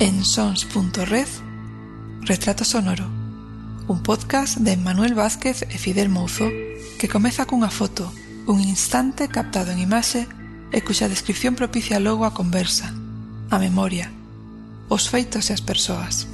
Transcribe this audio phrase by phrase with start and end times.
[0.00, 1.28] en sons.red
[2.22, 3.04] Retrato Sonoro
[3.86, 6.48] un podcast de Manuel Vázquez e Fidel Mouzo
[6.96, 8.08] que comeza cunha foto,
[8.48, 10.24] un instante captado en imaxe
[10.72, 12.96] e cuxa descripción propicia logo a conversa,
[13.52, 14.08] a memoria,
[14.88, 16.24] os feitos e as persoas.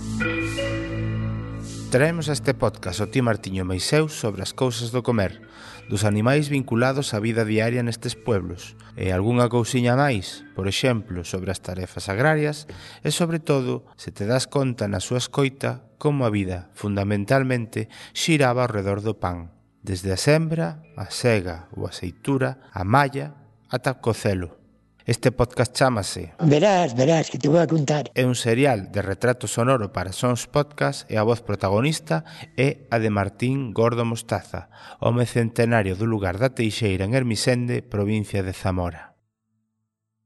[1.91, 5.42] Traemos este podcast o ti Martiño Meixeu sobre as cousas do comer,
[5.89, 11.55] dos animais vinculados á vida diaria nestes pueblos, e algunha cousiña máis, por exemplo, sobre
[11.55, 12.67] as tarefas agrarias,
[13.07, 18.67] e sobre todo, se te das conta na súa escoita, como a vida, fundamentalmente, xiraba
[18.67, 19.55] ao redor do pan,
[19.87, 23.39] desde a sembra, a sega ou a seitura, a malla,
[23.71, 24.66] ata o cocelo.
[25.06, 28.10] Este podcast chamase Verás, verás, que te vou a contar.
[28.19, 32.27] É un serial de retrato sonoro para Sons Podcast e a voz protagonista
[32.59, 34.66] é a de Martín Gordo Mostaza
[34.98, 39.14] Home centenario do lugar da Teixeira en Hermisende, provincia de Zamora.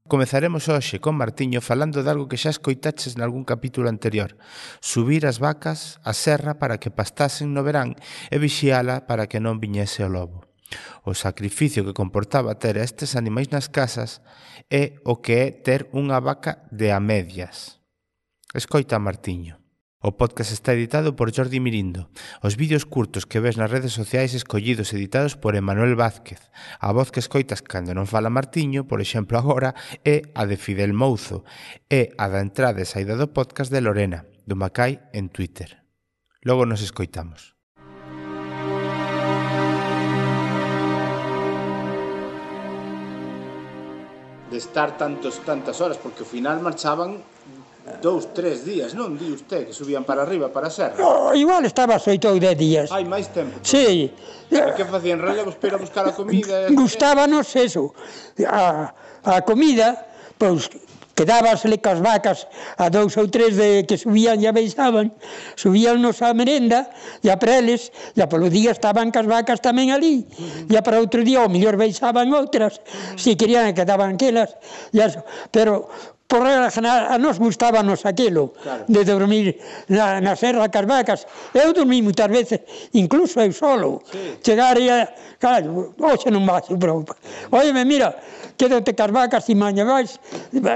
[0.09, 4.33] Comezaremos hoxe con Martiño falando de algo que xa escoitaches nalgún capítulo anterior
[4.81, 7.93] Subir as vacas á serra para que pastasen no verán
[8.33, 10.50] e vixiala para que non viñese o lobo.
[11.03, 14.21] O sacrificio que comportaba ter estes animais nas casas
[14.69, 17.81] é o que é ter unha vaca de a medias.
[18.53, 19.61] Escoita Martiño.
[20.03, 22.09] O podcast está editado por Jordi Mirindo.
[22.41, 26.41] Os vídeos curtos que ves nas redes sociais escollidos editados por Emanuel Vázquez.
[26.81, 30.97] A voz que escoitas cando non fala Martiño, por exemplo agora, é a de Fidel
[30.97, 31.45] Mouzo
[31.85, 35.85] e a da entrada e saída do podcast de Lorena, do Macai en Twitter.
[36.41, 37.50] Logo nos escoitamos.
[44.51, 47.23] de estar tantos tantas horas, porque ao final marchaban
[48.03, 50.99] dous, tres días, non di usted, que subían para arriba, para a serra?
[51.01, 52.91] Oh, igual estaba oito ou dez días.
[52.91, 53.57] Hai máis tempo.
[53.57, 53.65] Pois.
[53.65, 54.11] Sí.
[54.51, 56.69] E que facían relevos para buscar a comida?
[56.69, 57.95] Gustábanos eso,
[58.45, 59.97] a, a comida,
[60.37, 60.69] pois
[61.21, 62.49] quedábasle cas vacas
[62.81, 65.13] a dous ou tres de, que subían e abeixaban,
[65.53, 66.89] subían nos a merenda
[67.21, 70.25] e a preles, e a polo día estaban cas vacas tamén ali,
[70.65, 72.81] e a para outro día, o mellor beixaban outras,
[73.13, 74.57] se querían quedaban aquelas,
[74.89, 75.21] e eso.
[75.53, 75.85] pero
[76.31, 78.87] por regla general, a nos gustábanos aquilo claro.
[78.87, 79.59] de dormir
[79.91, 81.27] na, na serra cas vacas.
[81.51, 82.63] Eu dormí moitas veces,
[82.95, 83.99] incluso eu solo.
[84.07, 84.39] Sí.
[84.39, 84.87] Chegar e,
[85.35, 87.03] claro, hoxe non vas, pero,
[87.51, 88.15] oye, mira,
[88.61, 90.21] quédate cas vacas, e maña vais,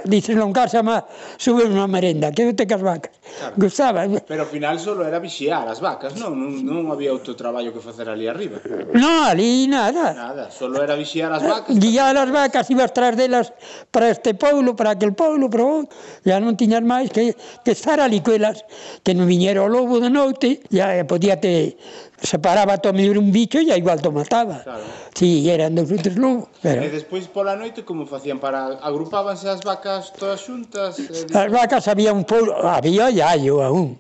[0.10, 1.06] dice non casa má,
[1.38, 3.14] sube unha merenda, quédate cas vacas.
[3.38, 3.54] Claro.
[3.62, 4.00] Gustaba.
[4.08, 6.34] Pero ao final solo era vixiar as vacas, non?
[6.34, 8.58] Non, non había outro traballo que facer ali arriba.
[8.98, 10.18] Non, ali nada.
[10.18, 11.78] Nada, solo era vixiar as vacas.
[11.78, 13.54] Guiar as vacas, ibas tras delas
[13.94, 15.86] para este pueblo, para aquel pueblo, pero
[16.26, 18.66] ya non tiñas máis que, que estar ali coelas,
[19.06, 21.78] que non viñera o lobo de noite, ya eh, podía te
[22.22, 24.64] se paraba tome un bicho e igual to mataba.
[24.64, 24.84] Claro.
[25.14, 26.48] Si, sí, eran dos outros lobos.
[26.62, 26.84] Pero...
[26.84, 28.80] E despois pola noite como facían para...
[28.80, 31.00] Agrupábanse as vacas todas xuntas?
[31.00, 34.00] Eh, as vacas había un polo, había ya yo aún.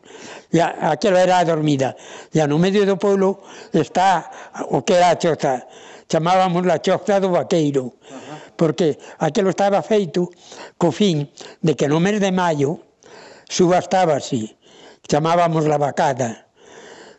[0.51, 1.95] Ya, aquilo era a dormida.
[2.31, 3.43] Ya no medio do polo
[3.75, 4.31] está
[4.71, 5.67] o que era a choza.
[6.07, 7.99] Chamábamos la choza do vaqueiro.
[8.07, 8.55] Ajá.
[8.55, 10.31] Porque aquilo estaba feito
[10.79, 11.27] co fin
[11.59, 12.79] de que no mes de maio
[13.51, 14.55] subastábase.
[15.03, 16.44] Chamábamos la vacada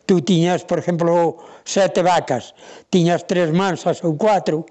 [0.07, 2.55] tú tiñas, por exemplo, sete vacas,
[2.89, 4.65] tiñas tres mansas ou cuatro,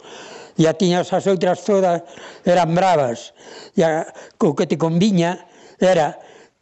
[0.55, 2.01] e a tiñas as outras todas
[2.47, 3.35] eran bravas,
[3.75, 4.07] e a,
[4.39, 5.43] o que te conviña
[5.77, 6.15] era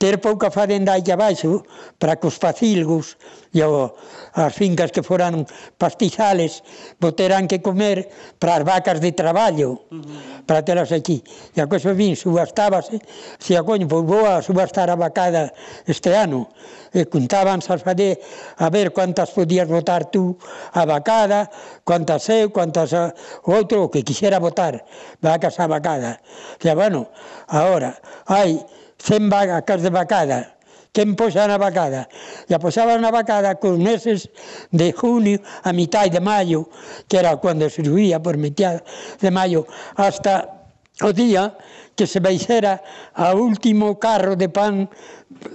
[0.04, 1.64] ter pouca fazenda aí abaixo
[1.96, 3.16] para que os pacilgos
[3.56, 3.96] e o,
[4.36, 5.48] as fincas que foran
[5.80, 6.60] pastizales
[7.00, 10.44] boterán que comer para as vacas de traballo uh -huh.
[10.44, 11.24] para telas aquí.
[11.56, 13.00] E a cousa vin subastábase
[13.40, 15.56] se a coño, pois vou a subastar a vacada
[15.88, 16.52] este ano.
[16.92, 18.20] E contaban a fade
[18.60, 20.36] a ver quantas podías votar tú
[20.76, 21.48] a vacada
[21.88, 23.16] quantas eu, quantas a,
[23.48, 24.84] outro que quixera botar
[25.24, 26.20] vacas a vacada.
[26.60, 27.08] E bueno,
[27.48, 27.96] agora
[28.28, 30.56] hai 100 vacas de vacada.
[30.94, 32.08] Quen posa na vacada?
[32.48, 34.30] E posaba na vacada cos meses
[34.70, 36.70] de junio a mitad de maio,
[37.10, 38.80] que era cando surgía por mitad
[39.20, 39.66] de maio,
[39.98, 40.70] hasta
[41.02, 41.58] o día
[41.98, 42.80] que se baixera
[43.18, 44.88] a último carro de pan,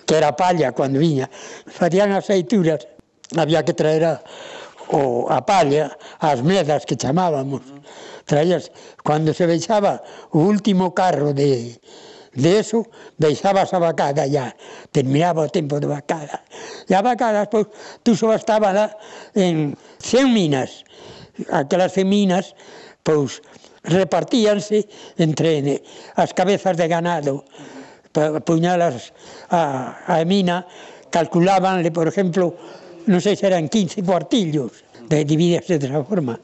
[0.05, 1.31] que era palla cando viña,
[1.71, 2.85] farían as aceituras,
[3.39, 4.15] había que traer a,
[4.91, 7.63] o, a palla, as medas que chamábamos,
[8.27, 8.75] traías,
[9.07, 10.03] cando se baixaba
[10.35, 11.79] o último carro de,
[12.35, 12.87] De eso,
[13.17, 14.55] deixabas a vacada ya,
[14.93, 16.45] terminaba o tempo de vacada.
[16.89, 17.69] E a vacada, pois,
[18.05, 18.93] tú só estaba lá
[19.35, 20.85] en 100 minas.
[21.51, 22.55] Aquelas 100 minas,
[23.03, 23.41] pois,
[23.85, 25.83] repartíanse entre
[26.17, 27.45] as cabezas de ganado.
[28.45, 29.13] Puñalas
[29.51, 30.67] a, a mina,
[31.11, 32.57] calculabanle, por exemplo,
[33.09, 36.37] non sei se eran 15 cuartillos, de dividirse de esa forma.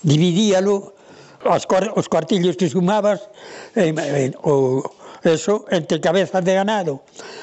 [0.00, 0.96] Dividíalo
[1.44, 3.28] os, os cuartillos que sumabas
[3.76, 4.82] eh, eh, o,
[5.22, 7.02] Eso, entre cabezas de ganado.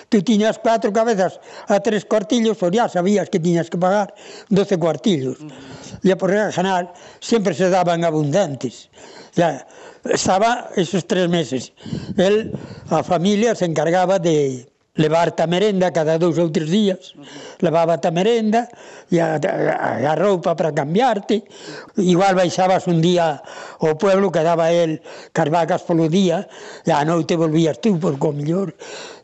[0.10, 4.14] Tú tiñas cuatro cabezas a tres cuartillos, pois ya sabías que tiñas que pagar
[4.50, 5.38] 12 cuartillos.
[6.04, 8.90] E por regla general sempre se daban abundantes.
[9.36, 9.68] Ya,
[10.06, 11.74] estaba esos tres meses.
[12.18, 12.54] Él,
[12.90, 17.14] a familia, se encargaba de levarte a merenda cada dous ou tres días.
[17.60, 18.68] Levabate a merenda
[19.12, 21.44] e a, a, a roupa para cambiarte.
[22.00, 23.44] Igual baixabas un día
[23.80, 25.04] ao pueblo que daba el
[25.36, 26.48] cas vacas polo día
[26.88, 28.72] e a noite volvías tú, por co mellor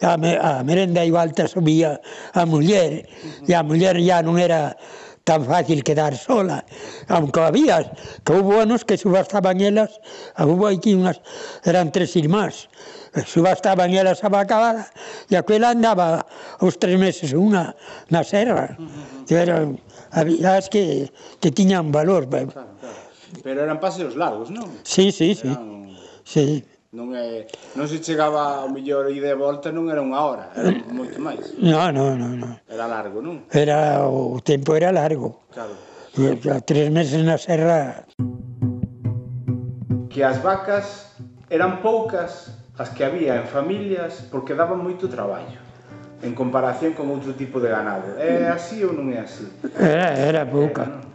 [0.03, 1.99] a, me, a merenda igual te subía
[2.35, 3.07] a muller
[3.47, 4.75] e a muller ya non era
[5.23, 6.65] tan fácil quedar sola,
[7.07, 7.93] aunque había,
[8.25, 10.01] que hubo anos que subastaban elas,
[10.37, 11.21] hubo aquí unas,
[11.63, 12.69] eran tres irmás,
[13.25, 14.87] subastaban e ela estaba acabada
[15.27, 16.25] e aquela andaba
[16.63, 17.75] os tres meses unha
[18.07, 18.75] na serra.
[18.79, 19.35] Uh -huh.
[19.35, 19.79] Eran
[20.11, 22.27] as que, que tiñan valor.
[22.27, 22.99] Claro, claro.
[23.43, 24.67] Pero eran paseos largos, non?
[24.83, 25.95] Sí, sí, eran...
[26.23, 26.63] sí.
[26.91, 27.47] Non, é,
[27.79, 31.23] non se chegaba ao millor ida e volta, non era unha hora, era eh, moito
[31.23, 31.55] máis.
[31.55, 32.35] Non, non, non.
[32.35, 32.51] No.
[32.67, 33.47] Era largo, non?
[33.47, 35.47] Era, o tempo era largo.
[35.55, 35.71] Claro.
[36.19, 38.03] E, a tres meses na serra...
[40.11, 41.15] Que as vacas
[41.47, 45.59] eran poucas as que había en familias porque daban moito traballo
[46.21, 48.13] en comparación con outro tipo de ganado.
[48.21, 49.49] É así ou non é así?
[49.73, 50.85] Era, era pouca.
[50.85, 51.11] Era, non?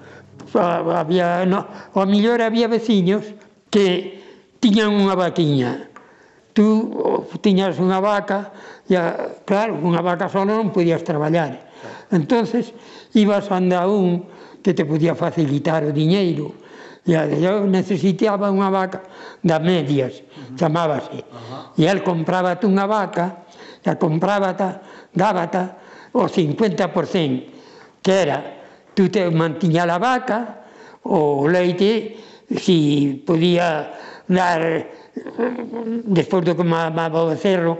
[0.90, 3.22] Había, no, o mellor había veciños
[3.70, 4.18] que
[4.58, 5.90] tiñan unha vaquiña.
[6.56, 6.90] Tú
[7.38, 8.50] tiñas unha vaca,
[8.88, 8.96] e,
[9.46, 11.70] claro, unha vaca só non podías traballar.
[12.10, 12.74] Entonces,
[13.14, 14.26] ibas a andar un
[14.62, 16.65] que te podía facilitar o diñeiro
[17.06, 19.06] E eu necesitaba unha vaca
[19.38, 20.26] da medias,
[20.58, 21.22] chamábase.
[21.78, 23.46] E el compraba unha vaca,
[23.86, 24.82] e comprabata,
[25.14, 25.78] dábata
[26.10, 28.42] o 50%, que era,
[28.90, 30.66] tú te mantiña a vaca,
[31.06, 32.18] o leite,
[32.58, 33.94] si podía
[34.26, 34.90] dar
[36.10, 37.78] despois do que mamaba o becerro,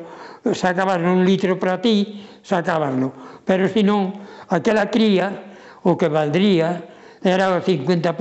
[0.55, 3.43] sacabas un litro para ti, sacabaslo.
[3.43, 4.15] Pero se non,
[4.55, 6.96] aquela cría, o que valdría,
[7.27, 8.15] era o 50%,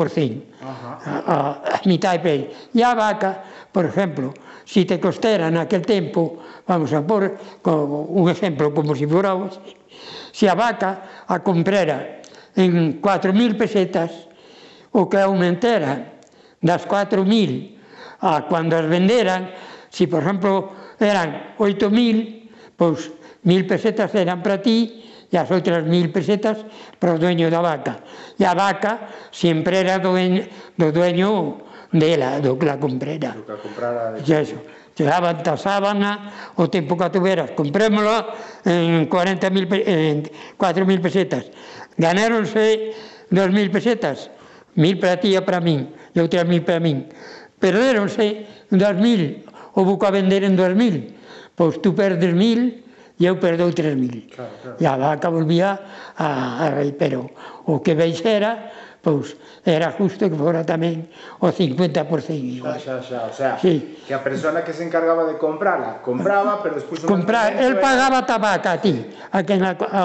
[0.62, 0.74] a,
[1.06, 1.38] a,
[1.78, 2.48] a mitad de precio.
[2.74, 4.34] E a vaca, por exemplo,
[4.66, 9.38] se si te costera naquel tempo, vamos a por un exemplo como se si fora
[9.54, 9.62] se
[10.34, 12.25] si a vaca a comprera
[12.57, 14.12] en 4.000 pesetas,
[14.96, 16.18] o que aumentera
[16.63, 19.54] das 4.000 a cando as venderan,
[19.94, 23.13] se por exemplo eran 8.000, pois
[23.46, 25.05] 1.000 pesetas eran para ti
[25.36, 26.64] e as outras mil pesetas
[26.96, 28.00] para o dueño da vaca.
[28.40, 30.16] E a vaca sempre era do,
[30.80, 31.60] do dueño
[31.92, 33.36] dela, do que la comprera.
[33.36, 34.16] Do que a comprara.
[34.16, 34.24] De...
[34.24, 34.56] E eso.
[35.60, 38.32] sábana, o tempo que a tuveras, comprémola
[38.64, 40.24] en 40.000 en
[40.56, 41.52] 4.000 pesetas.
[42.00, 42.96] Ganáronse
[43.28, 44.32] 2.000 pesetas,
[44.80, 47.12] 1.000 para ti e para min, e outras 1.000 para min.
[47.60, 49.44] Perderonse 2.000,
[49.76, 51.12] houve que a vender en 2.000.
[51.60, 52.85] Pois tú perdes 1.000,
[53.19, 54.35] e eu perdeu 3.000.
[54.35, 54.77] Claro, claro.
[54.79, 55.79] E a vaca volvía
[56.17, 57.31] a, a rei, pero
[57.63, 61.07] o que veixera, pois, era justo que fora tamén
[61.39, 62.75] o 50% igual.
[62.75, 64.03] Xa, xa, xa, o sea, sí.
[64.03, 67.07] que a persona que se encargaba de comprala, compraba, pero despois...
[67.07, 68.27] Comprar, el pagaba era...
[68.27, 68.94] tabaca a ti,
[69.31, 70.01] a quen na, a,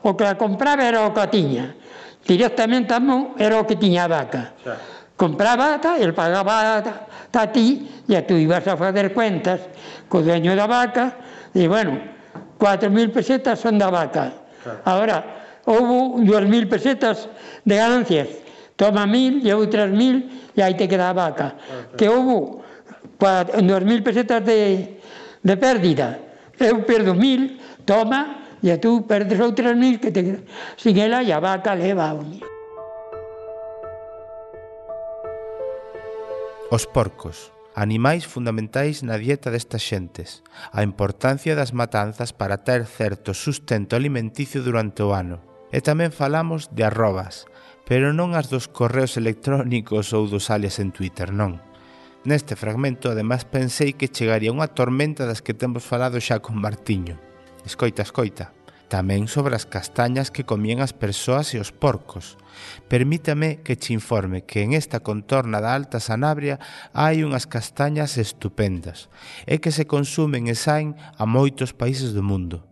[0.00, 1.76] o que a compraba era o que a tiña.
[2.24, 4.56] Directamente a mão era o que tiña a vaca.
[4.64, 4.80] Xa.
[5.20, 6.94] Compraba, ta, el pagaba ta,
[7.28, 9.60] ta a ti, e tú ibas a fazer cuentas
[10.08, 11.20] co dueño da vaca,
[11.54, 12.13] e, bueno,
[12.64, 14.32] 4.000 pesetas son da vaca.
[14.64, 14.80] Claro.
[14.88, 15.16] Ahora,
[15.68, 17.28] houve 2.000 pesetas
[17.60, 18.28] de ganancias.
[18.80, 21.60] Toma 1.000 e outras 1.000 e aí te queda a vaca.
[21.60, 21.92] Claro.
[21.92, 22.64] Que houve
[23.20, 24.96] 2.000 pesetas de,
[25.44, 26.18] de pérdida.
[26.56, 30.40] Eu perdo 1.000, toma, e tú perdes outras 1.000 que te queda.
[30.80, 32.40] Sin ela e a vaca leva a unir.
[36.72, 43.34] Os porcos animais fundamentais na dieta destas xentes, a importancia das matanzas para ter certo
[43.34, 45.42] sustento alimenticio durante o ano.
[45.74, 47.50] E tamén falamos de arrobas,
[47.82, 51.58] pero non as dos correos electrónicos ou dos alias en Twitter, non.
[52.24, 57.20] Neste fragmento, ademais, pensei que chegaría unha tormenta das que temos falado xa con Martiño.
[57.66, 58.54] Escoita, escoita
[58.94, 62.38] tamén sobre as castañas que comían as persoas e os porcos.
[62.86, 66.62] Permítame que che informe que en esta contorna da Alta Sanabria
[66.94, 69.10] hai unhas castañas estupendas
[69.50, 72.62] e que se consumen e saen a moitos países do mundo.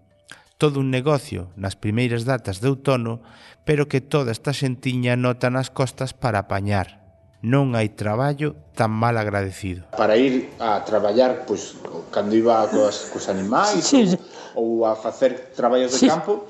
[0.63, 3.27] Todo un negocio nas primeiras datas de outono,
[3.67, 7.02] pero que toda esta xentiña nota nas costas para apañar
[7.43, 9.83] non hai traballo tan mal agradecido.
[9.99, 11.75] Para ir a traballar, pois,
[12.15, 14.17] cando iba cos, cos animais sí, sí.
[14.55, 16.07] Ou, ou a facer traballos de sí.
[16.07, 16.47] campo,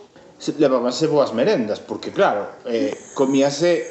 [0.60, 3.88] levábanse boas merendas, porque claro, eh, comíase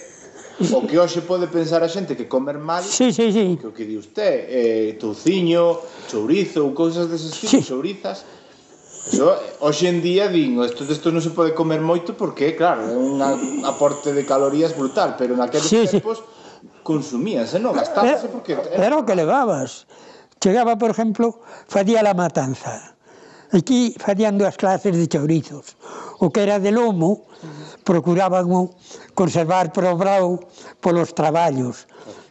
[0.61, 3.57] o que hoxe pode pensar a xente que comer mal, sí, sí, sí.
[3.57, 7.65] que o que di usted, eh, touciño, chourizo ou cousas deses tipos, sí.
[7.65, 8.29] chourizas,
[9.01, 9.33] Eso,
[9.65, 13.17] hoxe en día din, isto isto non se pode comer moito porque, claro, é un
[13.65, 16.40] aporte de calorías brutal, pero naqueles sí, tempos sí
[16.83, 18.53] consumías, non gastabas pero, porque...
[18.73, 18.97] Era...
[18.97, 19.85] o que levabas.
[20.41, 22.97] Chegaba, por exemplo, facía la matanza.
[23.53, 25.77] Aquí facían dúas clases de chourizos.
[26.23, 27.27] O que era de lomo,
[27.83, 28.47] procuraban
[29.13, 30.39] conservar para o brau
[30.79, 31.85] polos traballos,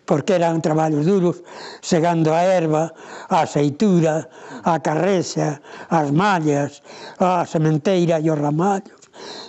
[0.06, 1.42] porque eran traballos duros,
[1.82, 2.94] segando a erva,
[3.28, 4.26] a aceitura,
[4.64, 5.60] a carrexa,
[5.90, 6.82] as mallas,
[7.18, 8.98] a sementeira e os ramallos.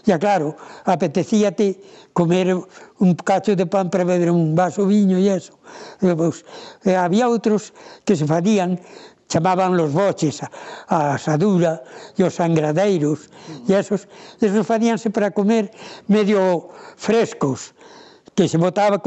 [0.05, 1.79] E, claro, apetecíate
[2.13, 2.53] comer
[2.99, 5.55] un cacho de pan para beber un vaso viño e eso.
[6.01, 6.43] E, pois,
[6.83, 7.71] e había outros
[8.03, 8.79] que se farían
[9.31, 10.51] chamaban los boches, a,
[10.91, 11.79] a asadura
[12.19, 13.31] e os sangradeiros,
[13.63, 14.11] e esos,
[14.43, 15.71] esos faríanse para comer
[16.11, 16.67] medio
[16.99, 17.71] frescos,
[18.35, 18.99] que se botaba,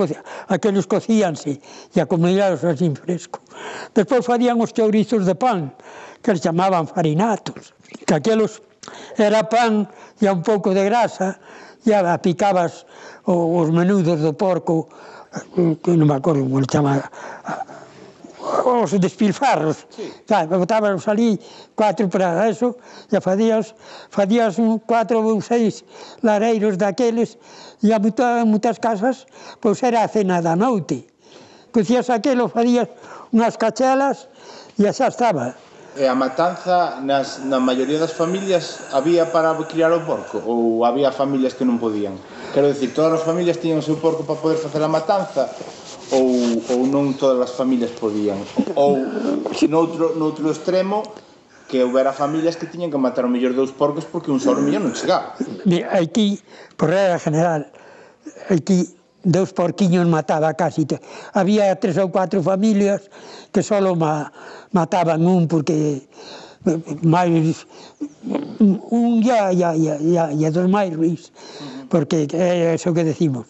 [0.48, 1.60] aqueles cocíanse
[1.92, 3.44] e acomilados así fresco.
[3.92, 5.76] Despois farían os chourizos de pan,
[6.24, 7.76] que les chamaban farinatos,
[8.08, 8.64] que aquelos
[9.20, 9.84] era pan
[10.20, 11.36] e un pouco de grasa,
[11.84, 12.86] e apicabas
[13.24, 14.88] os menudos do porco,
[15.54, 17.00] que non me acordo como le chama,
[18.64, 19.86] os despilfarros.
[19.90, 20.12] Sí.
[20.26, 21.40] Tá, botábamos ali
[21.74, 22.76] cuatro para eso,
[23.12, 23.74] e fadías,
[24.10, 25.84] fadías un cuatro ou seis
[26.22, 27.36] lareiros daqueles,
[27.82, 29.26] e a en muitas casas,
[29.60, 31.08] pois era a cena da noite.
[31.72, 32.88] Cocías aquelo, fadías
[33.32, 34.28] unhas cachelas,
[34.78, 35.56] e xa estaba
[35.96, 41.14] e a matanza nas, na maioría das familias había para criar o porco ou había
[41.14, 42.18] familias que non podían?
[42.50, 45.46] Quero dicir, todas as familias tiñan o seu porco para poder facer a matanza
[46.10, 46.34] ou,
[46.74, 48.42] ou non todas as familias podían?
[48.74, 49.06] Ou
[49.70, 51.06] noutro, noutro extremo
[51.70, 54.58] que houbera familias que tiñan que matar o mellor dous porcos porque un só o
[54.58, 55.38] mellor non chegaba.
[55.94, 56.42] Aquí,
[56.74, 57.70] por regra general
[58.50, 58.90] aquí
[59.24, 60.86] dos porquiños mataba casi.
[61.32, 63.08] Había tres ou cuatro familias
[63.52, 64.30] que só ma,
[64.72, 66.04] mataban un porque
[67.02, 67.66] máis
[68.90, 71.28] un ya ya ya ya, ya dos máis ruis
[71.92, 73.46] porque é eso que decimos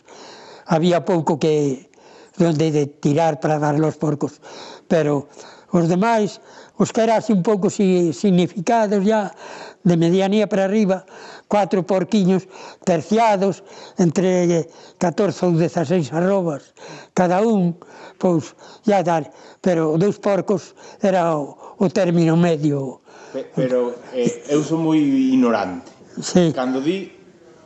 [0.66, 1.86] había pouco que
[2.36, 4.42] donde de tirar para dar los porcos
[4.90, 5.30] pero
[5.70, 6.42] os demais
[6.74, 9.30] os que era así un pouco significados ya
[9.84, 11.04] de medianía para arriba,
[11.48, 12.48] catro porquiños
[12.84, 13.62] terciados
[14.00, 14.66] entre
[14.98, 16.72] 14 ou 16 arrobas
[17.12, 17.76] cada un,
[18.18, 20.74] pois ya dar, pero dous porcos
[21.04, 23.04] era o, o término medio.
[23.54, 25.92] Pero eh, eu sou moi ignorante.
[26.18, 26.50] Sí.
[26.54, 27.10] Cando di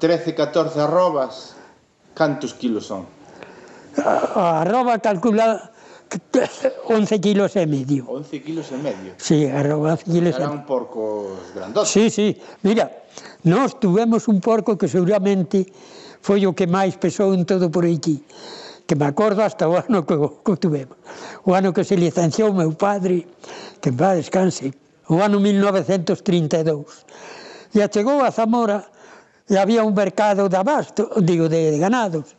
[0.01, 1.55] 13, 14 arrobas,
[2.19, 3.07] cantos kilos son?
[4.03, 5.73] A, a arroba calculada
[6.88, 8.09] 11 kilos e medio.
[8.09, 9.12] 11 kilos e medio.
[9.19, 10.67] Sí, arroba 11 kilos e medio.
[10.67, 11.93] porcos grandotes.
[11.93, 12.37] Sí, sí.
[12.62, 12.91] Mira,
[13.45, 15.69] nós tuvemos un porco que seguramente
[16.21, 18.25] foi o que máis pesou en todo por aquí
[18.88, 20.97] que me acordo hasta o ano que, que tuvemos.
[21.45, 23.29] O ano que se licenciou meu padre,
[23.85, 24.73] que va descanse,
[25.12, 27.05] o ano 1932.
[27.77, 28.88] E chegou a Zamora
[29.45, 32.33] e había un mercado de abasto, digo, de, de ganados,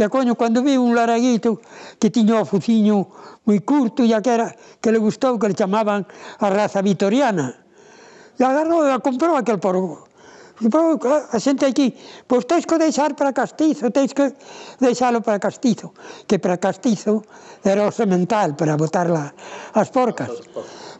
[0.00, 1.60] E coño, cando vi un laraguito
[2.00, 3.04] que tiña o fuciño
[3.44, 4.48] moi curto e a que, era,
[4.80, 6.08] que le gustou, que le chamaban
[6.40, 7.52] a raza vitoriana.
[8.32, 10.08] E agarrou e a comprou aquel porco.
[10.60, 11.92] A xente aquí,
[12.24, 14.32] pois tens que deixar para castizo, tens que
[14.80, 15.92] deixalo para castizo,
[16.24, 17.20] que para castizo
[17.60, 19.32] era o semental para botar la,
[19.76, 20.32] as porcas.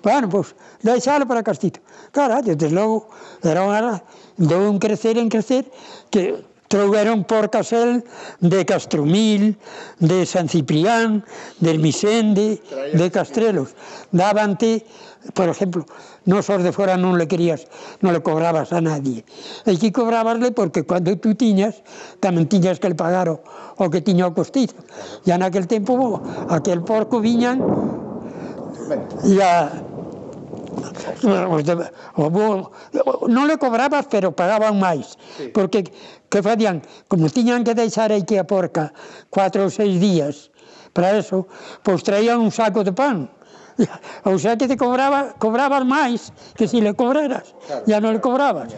[0.05, 0.53] Bueno, pois,
[0.85, 1.81] deixalo para castizo.
[2.13, 3.09] Cara, desde logo,
[3.41, 4.01] era unha,
[4.37, 5.69] deu un crecer en crecer,
[6.09, 8.05] que Trouberon porcas el
[8.39, 9.59] de Castromil,
[9.99, 11.25] de San Ciprián,
[11.59, 12.63] del Misende,
[12.95, 13.75] de Castrelos.
[14.13, 14.87] Davante,
[15.35, 15.85] por exemplo,
[16.27, 17.67] nos os de fora non le querías,
[18.07, 19.27] non le cobrabas a nadie.
[19.67, 21.83] Aquí cobrabasle porque cando tú tiñas,
[22.23, 23.43] tamén tiñas que le pagar o,
[23.75, 24.79] o que tiña o costizo.
[25.27, 26.23] E naquel tempo,
[26.55, 27.59] aquel porco viñan,
[29.27, 29.90] e a,
[33.29, 35.51] non le cobrabas, pero pagaban máis, sí.
[35.51, 35.85] porque
[36.31, 38.95] que facían, como tiñan que deixar aí que a porca
[39.29, 40.51] cuatro ou seis días,
[40.95, 41.47] para eso,
[41.83, 43.31] pois traían un saco de pan.
[44.25, 48.13] O sea que te cobraba, cobrabas máis que se si le cobraras, claro, ya non
[48.13, 48.69] le cobrabas.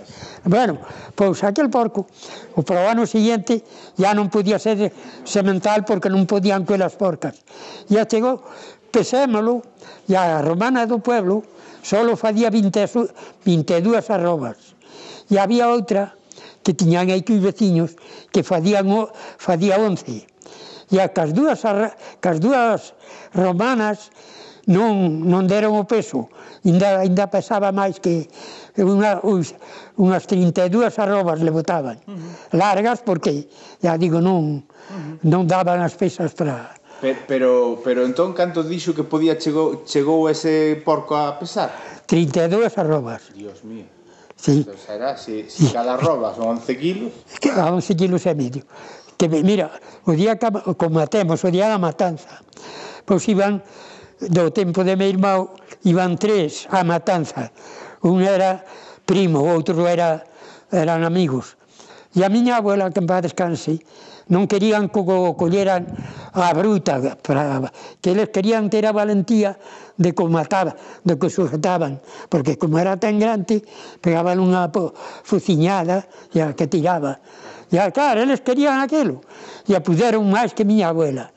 [0.47, 0.79] Bueno,
[1.19, 2.07] pois aquel porco,
[2.55, 3.67] o para o ano siguiente,
[3.99, 4.95] ya non podía ser
[5.27, 7.43] semental porque non podían coer as porcas.
[7.91, 8.47] Ya chegou,
[8.95, 9.67] pesémolo,
[10.07, 11.43] e a romana do pueblo,
[11.83, 12.89] solo facía 20,
[13.45, 14.79] 22 arrobas.
[15.29, 16.15] E había outra
[16.63, 17.91] que tiñan aquí os veciños
[18.31, 18.89] que facían
[19.37, 20.25] facía 11.
[20.93, 21.61] E a cas dúas,
[22.23, 22.95] cas dúas
[23.35, 24.13] romanas
[24.71, 26.31] non, non deron o peso,
[26.63, 28.31] ainda, ainda pesaba máis que
[28.79, 29.59] unha, uns,
[29.99, 30.71] unhas 32
[31.03, 32.55] arrobas le botaban, uh -huh.
[32.55, 33.51] largas porque,
[33.83, 35.15] ya digo, non, uh -huh.
[35.27, 36.71] non daban as pesas para
[37.03, 37.51] Pero, pero,
[37.83, 41.75] pero entón, canto dixo que podía chegou, chegou ese porco a pesar?
[42.07, 43.35] 32 arrobas.
[43.35, 43.91] Dios mío.
[44.37, 44.67] Sí.
[44.87, 47.13] Será, si, si cada arroba son 11 kilos...
[47.41, 48.63] Que 11 kilos e medio.
[49.19, 49.71] Que, mira,
[50.07, 50.47] o día que
[50.79, 52.43] combatemos, o día da matanza,
[53.05, 53.63] pois iban,
[54.19, 55.51] do tempo de meu irmão,
[55.83, 57.51] iban tres á matanza.
[58.03, 58.63] Un era
[59.07, 60.23] primo, o outro era
[60.71, 61.59] eran amigos.
[62.15, 63.83] E a miña abuela, que en paz descanse,
[64.31, 65.89] non querían que co colleran
[66.33, 69.59] a bruta, para, que eles querían ter a valentía
[69.99, 71.99] de que o mataba, de que o sujetaban,
[72.31, 73.67] porque como era tan grande,
[73.99, 74.71] pegaban unha
[75.27, 77.19] fuciñada e a que tiraba.
[77.73, 79.25] E claro, eles querían aquilo,
[79.67, 81.33] e a puderon máis que miña abuela.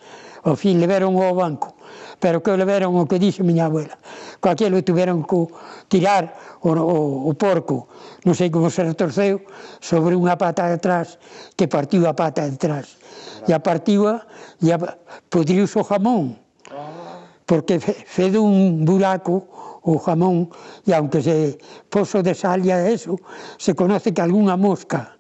[0.46, 1.76] Ao fin, leveron ao banco
[2.20, 3.98] pero que leveron o que dixo miña abuela.
[4.40, 5.48] Co aquilo tiveron que
[5.88, 7.88] tirar o, o, o porco,
[8.24, 9.44] non sei como se retorceu,
[9.80, 11.20] sobre unha pata de atrás,
[11.54, 12.98] que partiu a pata de atrás.
[13.46, 14.26] E a partiva,
[14.64, 14.78] e a,
[15.30, 16.40] podriuse o jamón,
[17.46, 19.48] porque fede un buraco
[19.86, 20.50] o jamón,
[20.88, 21.62] e aunque se
[21.94, 23.22] poso de sal e eso,
[23.62, 25.16] se conoce que algunha mosca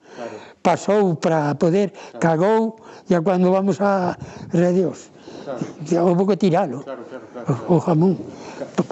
[0.65, 4.17] pasou para poder, cagou, e cando vamos a
[4.49, 5.13] Redios,
[5.45, 6.07] claro.
[6.09, 7.69] houve que tiralo claro, claro, claro, claro.
[7.69, 8.17] o jamón
[8.75, 8.85] por,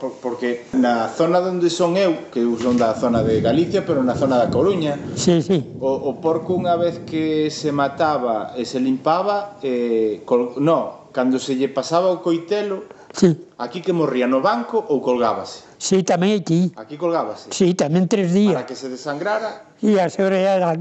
[0.00, 4.00] por, porque na zona onde son eu que eu son da zona de Galicia pero
[4.00, 5.60] na zona da Coruña sí, sí.
[5.78, 11.36] O, o porco unha vez que se mataba e se limpaba eh, col, no, cando
[11.36, 13.36] se lle pasaba o coitelo sí.
[13.60, 16.74] aquí que morría no banco ou colgábase Sí, tamén aquí.
[16.74, 17.54] Aquí colgábase.
[17.54, 18.50] Sí, tamén tres días.
[18.50, 19.70] Para que se desangrara.
[19.78, 20.74] E a sobre era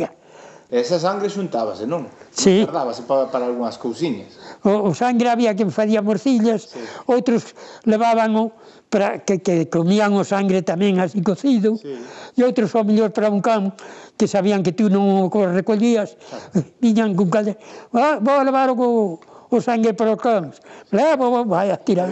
[0.68, 2.12] Esa sangre xuntábase, non?
[2.36, 2.68] Sí.
[2.68, 4.36] Guardábase para, para algunhas cousiñas.
[4.68, 6.84] O, o sangre había que facía morcillas, sí.
[7.08, 7.56] outros
[7.88, 8.52] levaban o
[8.92, 11.96] para que, que comían o sangre tamén así cocido, sí.
[12.36, 13.72] e outros o mellor para un can
[14.20, 16.68] que sabían que tú non o recollías, claro.
[16.84, 17.56] viñan cun calde,
[17.96, 20.60] ah, vou levar o, o sangre para os cans,
[20.92, 22.12] levo, vai a tirar.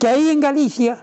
[0.00, 0.96] Que aí en Galicia,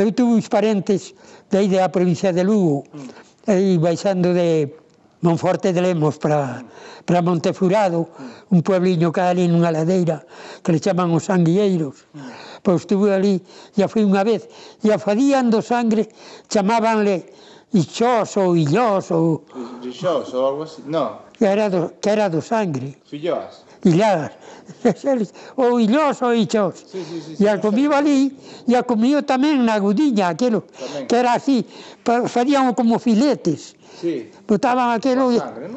[0.00, 1.12] eu tuve uns parentes
[1.52, 3.52] de aí da provincia de Lugo, mm.
[3.52, 4.80] aí baixando de
[5.22, 6.66] Monforte de Lemos para,
[7.06, 8.10] para Montefurado,
[8.50, 10.26] un puebliño que ali nunha ladeira
[10.66, 12.10] que le chaman os sanguilleiros.
[12.62, 13.38] Pois estuve ali,
[13.78, 14.50] já fui unha vez,
[14.82, 16.10] e a fadían do sangre,
[16.50, 17.26] chamábanle
[17.72, 19.46] Ixós ou Illós ou...
[19.82, 21.30] Ixós ou algo así, no.
[21.32, 22.98] Que era do, que era do sangre.
[23.06, 23.64] Filloas.
[23.84, 24.30] Illás.
[25.56, 26.84] ou Illós ou Ixós.
[26.86, 28.36] Sí, sí, sí, e a comío ali,
[28.68, 31.06] e a comío tamén na agudiña, aquilo, tamén.
[31.08, 31.64] que era así,
[32.28, 34.30] farían como filetes sí.
[34.46, 35.68] botaban aquilo sangre,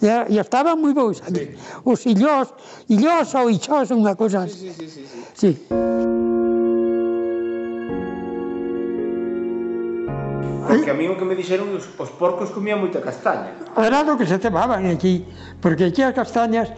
[0.00, 1.20] e, e, e estaban moi bons.
[1.20, 1.52] Sí.
[1.84, 2.48] Os illós,
[2.88, 4.72] illós ou ichós, unha cosa así.
[4.72, 5.50] Sí, sí, sí, sí, sí.
[5.68, 5.80] sí.
[10.70, 13.58] Porque a mí o que me dixeron os, os porcos comían moita castaña.
[13.74, 15.26] Era do que se temaban aquí,
[15.58, 16.70] porque aquí as castañas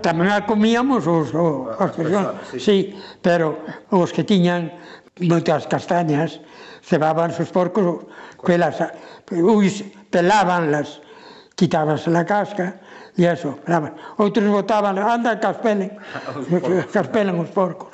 [0.00, 2.58] tamén as comíamos os, os, as personas, sí.
[2.58, 2.76] sí,
[3.20, 3.60] pero
[3.92, 4.72] os que tiñan
[5.20, 6.40] moitas castañas
[6.80, 8.08] cebaban os porcos
[8.40, 8.80] pelas...
[9.28, 11.00] Pois, pelaban las
[11.54, 12.76] quitabas la casca
[13.16, 13.94] e eso, pelaban.
[14.16, 15.96] Outros botaban, anda, caspelen,
[16.92, 17.92] caspelen os porcos.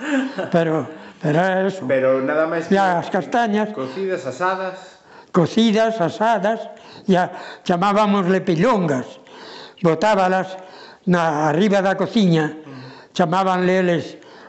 [0.53, 0.87] Pero,
[1.19, 1.83] pero é eso.
[1.89, 2.79] Pero nada máis que...
[2.79, 3.73] as castañas...
[3.75, 4.77] Cocidas, asadas...
[5.35, 6.65] Cocidas, asadas,
[7.05, 7.33] ya
[7.67, 9.21] chamábamos lepilongas.
[9.83, 10.57] Botábalas
[11.05, 12.57] na arriba da cociña,
[13.13, 14.05] chamábanle eles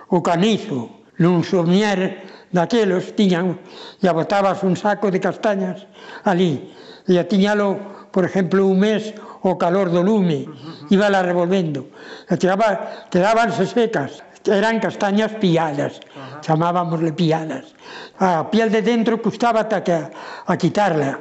[0.10, 3.60] o canizo, nun somier daquelos tiñan,
[4.00, 5.84] e botabas un saco de castañas
[6.24, 6.72] ali,
[7.08, 10.44] e atiñalo, por exemplo, un mes o calor do lume,
[10.92, 11.88] íbala revolvendo.
[12.28, 16.00] E tiraba, quedábanse secas, eran castañas piadas,
[16.44, 17.72] chamábamosle piadas.
[18.20, 20.12] A piel de dentro custaba ata que a,
[20.46, 21.20] a quitarla.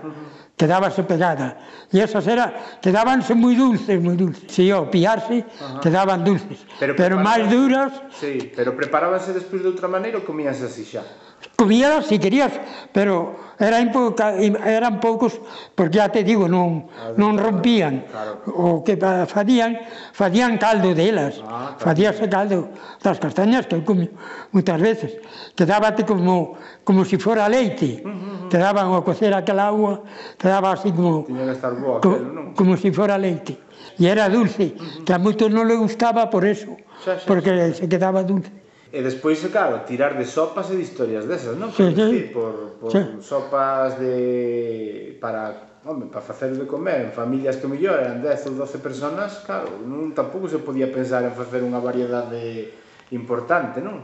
[0.57, 1.61] Quedábase pegada.
[1.93, 4.49] E esas era, quedábanse moi dulces, moi dulces.
[4.49, 5.85] Si, o piarse, Ajá.
[5.85, 6.65] quedaban dulces.
[6.81, 7.93] Pero, pero máis duras...
[8.09, 11.05] Sí, pero preparábase despois de outra maneira ou comías así xa?
[11.55, 12.53] comíalas se si querías,
[12.93, 15.41] pero era impoca, eran poucos,
[15.75, 18.05] porque ya te digo, non, non rompían.
[18.05, 18.45] Claro.
[18.53, 19.81] O que facían,
[20.13, 21.81] facían caldo delas, ah, claro.
[21.81, 22.69] facíase caldo
[23.01, 24.13] das castañas que eu comí
[24.53, 25.17] moitas veces.
[25.57, 28.49] Quedábate como, como se si fora leite, uh -huh.
[28.53, 30.05] te daban a cocer aquela agua,
[30.37, 32.53] te daba así como, boa, co, aquel, non?
[32.53, 33.57] como se si fora leite.
[33.97, 35.05] E era dulce, uh -huh.
[35.09, 37.81] que a moitos non le gustaba por eso, xa, xa, porque xa.
[37.81, 38.66] se quedaba dulce.
[38.93, 41.75] E despois, claro, tirar de sopas e de historias desas, non?
[41.75, 43.03] Por, sí, por, por sí.
[43.19, 45.19] sopas de...
[45.19, 49.43] para home, para facer de comer en familias que mellor eran 10 ou 12 personas,
[49.47, 52.75] claro, non tampouco se podía pensar en facer unha variedade
[53.15, 54.03] importante, non?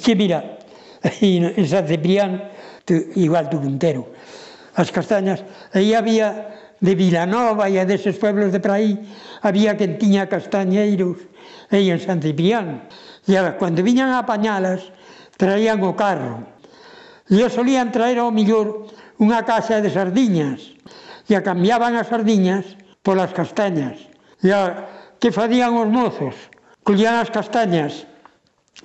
[0.00, 0.60] Que mira,
[1.20, 2.48] en San Ciprián,
[3.16, 4.08] igual tú entero,
[4.72, 5.44] as castañas,
[5.76, 6.48] aí había
[6.80, 8.96] de Vilanova e deses pueblos de por aí,
[9.44, 11.18] había quen tiña castañeiros
[11.68, 12.88] aí en San Ciprián.
[13.28, 14.88] E a, cando viñan a apañalas,
[15.36, 16.48] traían o carro.
[17.28, 18.88] E solían traer ao millor
[19.20, 20.72] unha caixa de sardiñas
[21.28, 22.64] e a cambiaban as sardiñas
[23.04, 24.00] polas castañas.
[24.40, 24.88] E a,
[25.20, 26.32] que facían os mozos?
[26.80, 28.08] Collían as castañas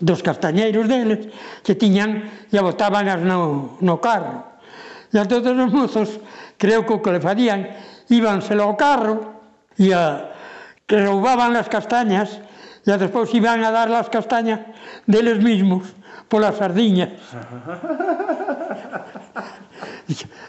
[0.04, 1.32] dos castañeiros deles
[1.64, 4.60] que tiñan e a botaban as no, no carro.
[5.08, 6.20] E a todos os mozos,
[6.60, 7.72] creo que o que le farían,
[8.12, 9.40] íbanselo ao carro
[9.80, 10.36] e a,
[10.84, 12.44] que roubaban as castañas
[12.84, 14.60] e despois iban a dar as castañas
[15.08, 15.88] deles mismos
[16.28, 17.16] polas sardiñas.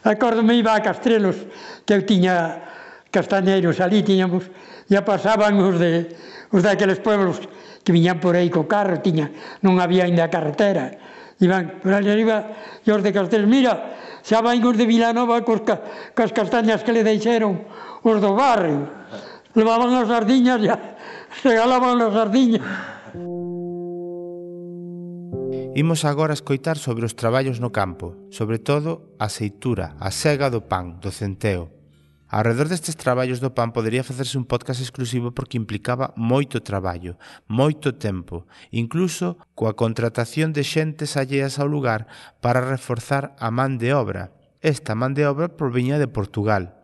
[0.03, 1.37] Acórdome iba a Castrelos,
[1.87, 2.61] que eu tiña
[3.15, 4.51] castañeiros ali, tiñamos,
[4.91, 6.11] e pasaban os de
[6.51, 7.39] os daqueles pueblos
[7.87, 9.31] que viñan por aí co carro, tiña,
[9.63, 10.99] non había ainda carretera.
[11.39, 12.51] Iban por ali arriba,
[12.83, 13.95] e os de Castrelos, mira,
[14.27, 15.79] xa van os de Vilanova cos, ca,
[16.17, 17.63] cos castañas que le deixeron
[18.03, 18.91] os do barrio.
[19.55, 20.69] Levaban as sardiñas e
[21.45, 22.63] regalaban as sardiñas.
[25.75, 30.71] Imos agora escoitar sobre os traballos no campo, sobre todo a seitura, a sega do
[30.71, 31.75] pan, do centeo.
[32.31, 37.19] Arredor destes traballos do pan podería facerse un podcast exclusivo porque implicaba moito traballo,
[37.51, 42.07] moito tempo, incluso coa contratación de xentes alleas ao lugar
[42.39, 44.31] para reforzar a man de obra.
[44.63, 46.79] Esta man de obra proviña de Portugal.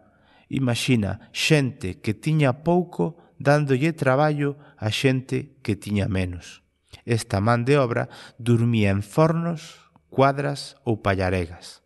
[0.51, 6.61] Imagina, xente que tiña pouco dándolle traballo a xente que tiña menos.
[7.09, 11.81] Esta man de obra dormía en fornos, cuadras ou pallaregas.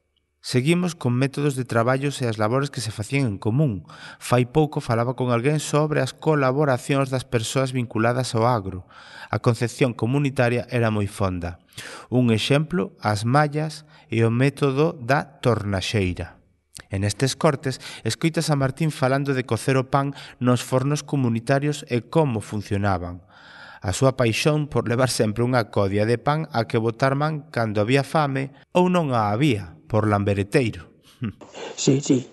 [0.44, 3.88] Seguimos con métodos de traballos e as labores que se facían en común.
[4.20, 8.84] Fai pouco falaba con alguén sobre as colaboracións das persoas vinculadas ao agro.
[9.32, 11.64] A concepción comunitaria era moi fonda.
[12.12, 16.43] Un exemplo, as mallas e o método da tornaxeira.
[16.94, 22.06] En estes cortes, escoitas a Martín falando de cocer o pan nos fornos comunitarios e
[22.06, 23.18] como funcionaban.
[23.82, 27.82] A súa paixón por levar sempre unha codia de pan a que botar man cando
[27.82, 30.86] había fame ou non a había, por lambereteiro.
[31.74, 32.30] Sí, sí.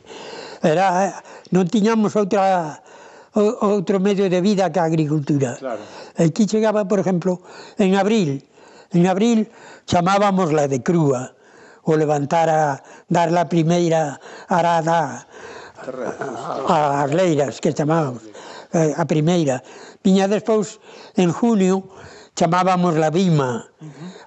[0.61, 1.13] Era, eh,
[1.49, 2.77] non tiñamos outra
[3.33, 5.57] outro medio de vida que a agricultura.
[5.57, 5.81] Claro.
[6.21, 7.41] Aquí chegaba, por exemplo,
[7.81, 8.45] en abril.
[8.93, 9.49] En abril
[9.89, 11.33] chamábamos la de crúa
[11.91, 12.79] o levantar a
[13.11, 15.27] dar la primeira arada
[16.67, 18.23] a, as leiras que chamábamos,
[18.73, 19.63] eh, a primeira.
[20.03, 20.79] Viña despois,
[21.19, 21.83] en junio,
[22.35, 23.67] chamábamos la vima,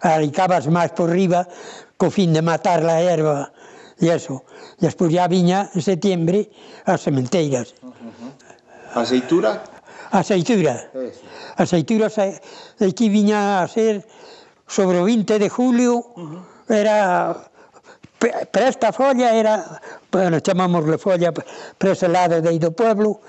[0.02, 1.48] alicabas máis por riba,
[1.96, 3.50] co fin de matar la erva,
[3.98, 4.44] e eso.
[4.78, 6.50] E despois ya viña en setiembre
[6.84, 7.74] as sementeiras.
[8.94, 9.62] A seitura?
[10.12, 10.90] A seitura.
[11.56, 12.06] A seitura
[12.78, 14.04] aquí viña a ser
[14.66, 16.14] sobre o 20 de julio,
[16.68, 17.53] era
[18.50, 23.20] para esta folla era, bueno, chamámosle folla para ese lado de aí do pueblo,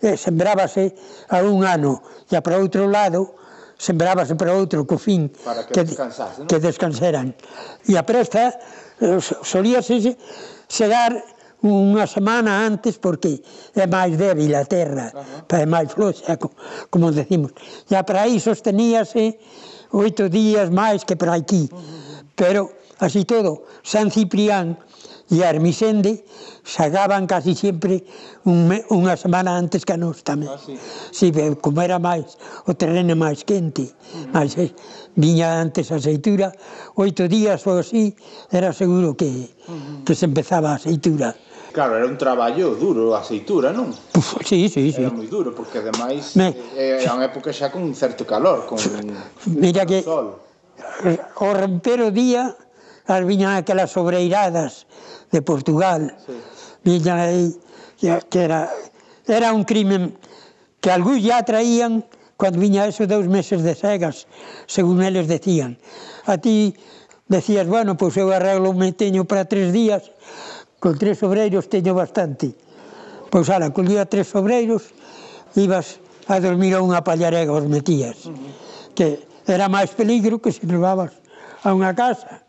[0.00, 0.94] eh, sembrábase
[1.28, 3.34] a un ano e para outro lado
[3.78, 6.46] sembrábase para outro co fin para que, que, descansase, ¿no?
[6.46, 7.34] que descanseran.
[7.86, 8.54] E a presta
[8.98, 10.18] eh, solíase
[10.66, 11.14] chegar
[11.62, 13.42] unha semana antes porque
[13.74, 15.58] é máis débil a terra, uh -huh.
[15.58, 16.38] é máis floxa,
[16.90, 17.54] como decimos.
[17.90, 19.38] E para aí sosteníase
[19.90, 21.66] oito días máis que para aquí.
[21.66, 22.22] Uh -huh.
[22.38, 24.76] Pero Así todo, San Ciprián
[25.30, 26.24] e Armisende
[26.64, 28.02] xagaban casi sempre
[28.48, 30.48] un, unha semana antes que a nos tamén.
[30.48, 30.74] Ah, sí.
[31.12, 31.26] sí,
[31.60, 34.32] como era máis, o terreno máis quente, mm.
[34.32, 34.72] máis eh,
[35.14, 36.50] viña antes a seitura,
[36.96, 38.16] oito días ou así,
[38.48, 40.08] era seguro que, mm-hmm.
[40.08, 41.36] que se empezaba a seitura.
[41.76, 43.92] Claro, era un traballo duro a seitura, non?
[44.16, 45.04] Puf, sí, sí, sí.
[45.04, 46.50] Era moi duro, porque ademais Me...
[46.74, 48.80] Eh, eh, era unha época xa con un certo calor, con,
[49.52, 50.40] Mira que, sol.
[51.38, 52.56] O romper o día
[53.08, 54.84] as viñan aquelas obreiradas
[55.32, 56.12] de Portugal.
[56.22, 56.36] Sí.
[56.84, 57.56] Viñan aí,
[58.28, 58.68] que era,
[59.26, 60.14] era un crimen
[60.78, 62.04] que algúns ya traían
[62.38, 64.30] cando viña eso dous meses de cegas,
[64.70, 65.74] según eles decían.
[66.24, 66.76] A ti
[67.26, 70.06] decías, bueno, pois eu arreglo me teño para tres días,
[70.78, 72.54] con tres obreiros teño bastante.
[73.28, 74.94] Pois ala, colía tres obreiros,
[75.58, 75.98] ibas
[76.30, 78.94] a dormir a unha pallarega os metías, uh -huh.
[78.94, 81.10] que era máis peligro que se levabas
[81.66, 82.46] a unha casa.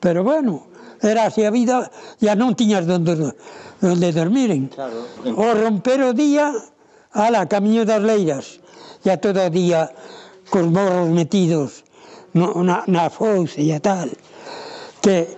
[0.00, 0.66] Pero bueno,
[1.02, 3.34] era así a vida, ya non tiñas donde,
[3.80, 4.68] donde dormiren.
[4.68, 5.06] Claro.
[5.36, 6.54] O romper o día,
[7.12, 8.60] ala, camiño das leiras,
[9.04, 9.90] ya todo o día
[10.50, 11.84] cos morros metidos
[12.32, 14.10] no, na, na fouce e tal.
[15.02, 15.28] Que,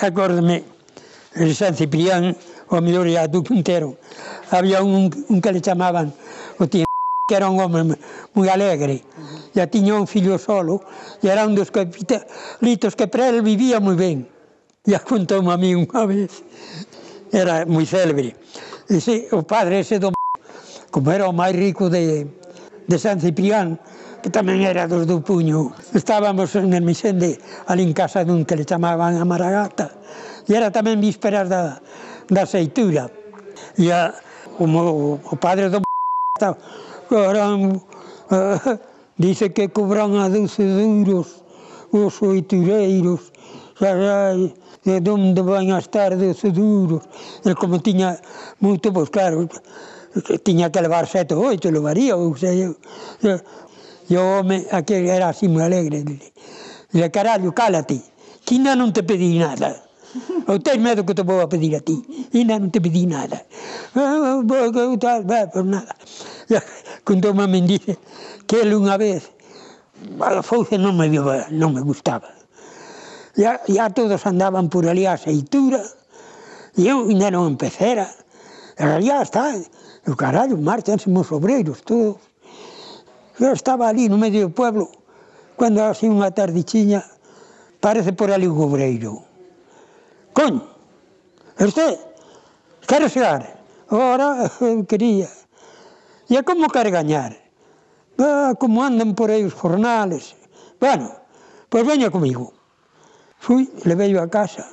[0.00, 0.64] acórdeme,
[1.34, 2.36] en San Ciprián,
[2.68, 3.96] o mellor ya do Puntero,
[4.50, 6.12] había un, un que le chamaban
[6.58, 6.84] o tío
[7.26, 7.96] que era un home
[8.36, 9.00] moi alegre,
[9.56, 10.84] e tiña un fillo solo,
[11.24, 14.28] e era un dos capitalitos que para ele vivía moi ben.
[14.84, 16.44] E a contou a mí unha vez,
[17.32, 18.36] era moi célebre.
[18.92, 19.00] E
[19.32, 20.12] o padre ese do
[20.92, 22.28] como era o máis rico de,
[22.84, 23.80] de San Ciprián,
[24.20, 28.52] que tamén era dos do puño, estábamos en el Misende, ali en casa dun que
[28.52, 29.96] le chamaban a Maragata,
[30.44, 31.80] e era tamén vísperas da,
[32.28, 33.08] da seitura.
[33.80, 34.12] E a,
[34.60, 35.80] como o padre do
[36.36, 37.80] estaba caramba,
[38.30, 38.78] ah, eh,
[39.16, 41.44] dice que cobran a 12 euros
[41.92, 43.30] os oitureiros,
[43.78, 47.02] xa, xa, de onde van a estar 12 euros?
[47.44, 48.18] E como tiña
[48.60, 49.48] moito, pois claro,
[50.22, 52.74] que tiña que levar sete ou oito, levaría, ou sei, eu,
[54.10, 57.98] e o home, aquel era así moi alegre, dile, carallo, cálate,
[58.44, 59.93] que ainda non te pedí nada.
[60.46, 61.98] Eu tens medo que te vou a pedir a ti.
[62.32, 63.42] Ainda non te pedí nada.
[63.94, 65.90] Tal, vai, por nada.
[67.02, 67.98] Contou a mendice
[68.46, 69.26] que ele unha vez
[70.22, 72.30] a fouce non me, viva, non me gustaba.
[73.34, 75.82] Ya, ya todos andaban por ali a seitura
[76.78, 78.06] e eu ainda non empecera.
[78.78, 79.58] E ya está,
[80.06, 82.22] o carallo, marchanse os obreiros todos.
[83.42, 84.86] Eu estaba ali no medio do pueblo,
[85.58, 87.02] cando así unha tardichiña,
[87.82, 89.33] parece por ali un obreiro
[90.34, 90.66] Coño,
[91.58, 91.98] este
[92.88, 94.50] quere chegar, ora
[94.90, 95.30] quería.
[96.28, 97.38] E como quer gañar?
[98.18, 100.34] Ah, como andan por aí os jornales.
[100.82, 101.06] Bueno,
[101.70, 102.50] pois veña comigo.
[103.38, 104.66] Fui, leveio a casa,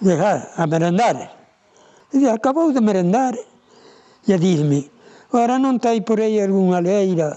[0.00, 1.36] dejar a merendar.
[2.12, 3.36] E acabou de merendar
[4.24, 4.88] e dizme,
[5.36, 7.36] ora non tai por aí algunha leira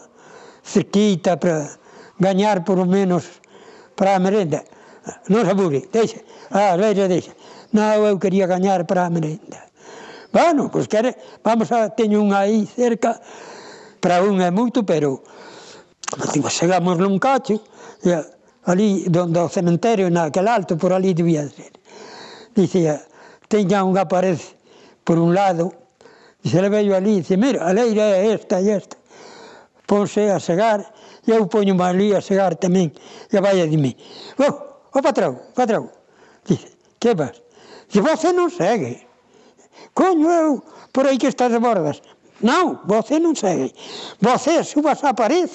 [0.64, 1.68] sequita para
[2.16, 3.44] gañar por lo menos
[4.00, 4.64] para a merenda.
[5.28, 7.34] Non se abure, deixe, Ah, leira dixo,
[7.74, 9.66] non, eu quería gañar para a merenda.
[10.36, 13.16] Bueno, pois quere, vamos a, teño unha aí cerca,
[14.04, 15.24] para un é moito, pero
[16.36, 17.64] digo, chegamos nun cacho,
[18.04, 18.12] e,
[18.68, 21.72] ali donde o cementerio, naquel alto, por ali debía ser.
[22.52, 23.00] Dicía,
[23.48, 24.36] teña unha pared
[25.08, 25.72] por un lado,
[26.44, 29.00] e se le veio ali, dice, mira, a leira é esta e esta.
[29.88, 30.84] Ponse a segar,
[31.24, 32.92] e eu poño ali a segar tamén,
[33.32, 33.96] e vai a dime.
[34.36, 35.95] Oh, o patrón, patrón,
[36.46, 37.42] Dice, que vas?
[37.94, 39.08] E você non segue.
[39.94, 42.02] Coño eu, por aí que estás bordas.
[42.42, 43.74] Non, você non segue.
[44.22, 45.50] Você subas á pared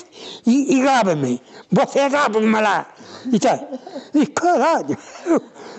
[0.46, 1.42] e, e grábeme.
[1.70, 2.88] Você grábeme lá.
[3.30, 3.68] E tal.
[4.14, 4.96] E caralho,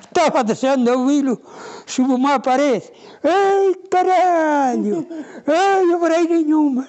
[0.06, 1.41] estaba deseando ouvilo,
[1.88, 2.91] subo má parede.
[3.24, 5.08] Ei, caralho,
[5.47, 6.86] ei, obreirinho meu.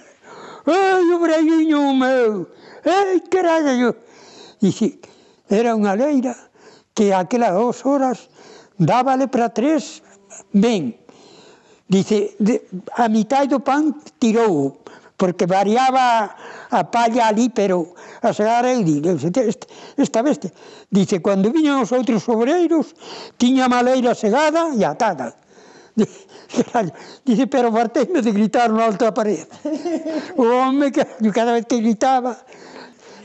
[0.66, 2.46] Ei, obreirinho meu.
[2.84, 3.96] Ei, caralho.
[4.60, 5.00] E
[5.48, 6.51] era unha leira
[6.94, 8.28] que aquelas dos horas
[8.78, 10.02] dábale para tres
[10.52, 10.96] ben.
[11.88, 12.64] Dice, de,
[12.96, 14.80] a mitad do pan tirou,
[15.16, 16.34] porque variaba
[16.70, 19.12] a palla ali, pero a chegar eu digo,
[19.96, 20.40] esta vez,
[20.90, 22.96] dice, cando viñan os outros obreiros,
[23.36, 25.36] tiña a maleira segada e atada.
[27.24, 29.46] Dice, pero farteime de gritar na outra parede.
[30.36, 32.36] O home que cada vez que gritaba,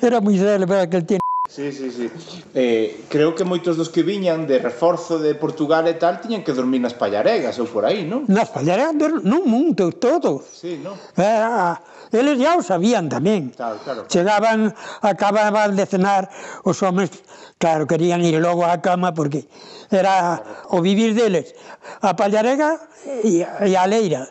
[0.01, 1.26] era moi célebre aquel tiempo.
[1.57, 2.11] Sí, sí, sí.
[2.53, 6.53] Eh, creo que moitos dos que viñan de reforzo de Portugal e tal tiñan que
[6.53, 8.29] dormir nas pallaregas ou por aí, non?
[8.29, 10.45] Nas pallaregas, non monte todo.
[10.45, 10.93] Sí, non?
[11.17, 11.81] Eh, ah,
[12.13, 13.57] eles já o sabían tamén.
[13.57, 14.05] Claro, claro.
[14.05, 14.69] Chegaban,
[15.01, 16.29] acababan de cenar,
[16.61, 17.09] os homens,
[17.57, 19.49] claro, querían ir logo á cama porque
[19.89, 20.37] era
[20.69, 21.57] o vivir deles.
[22.05, 22.77] A pallarega
[23.25, 24.29] e, e a leira.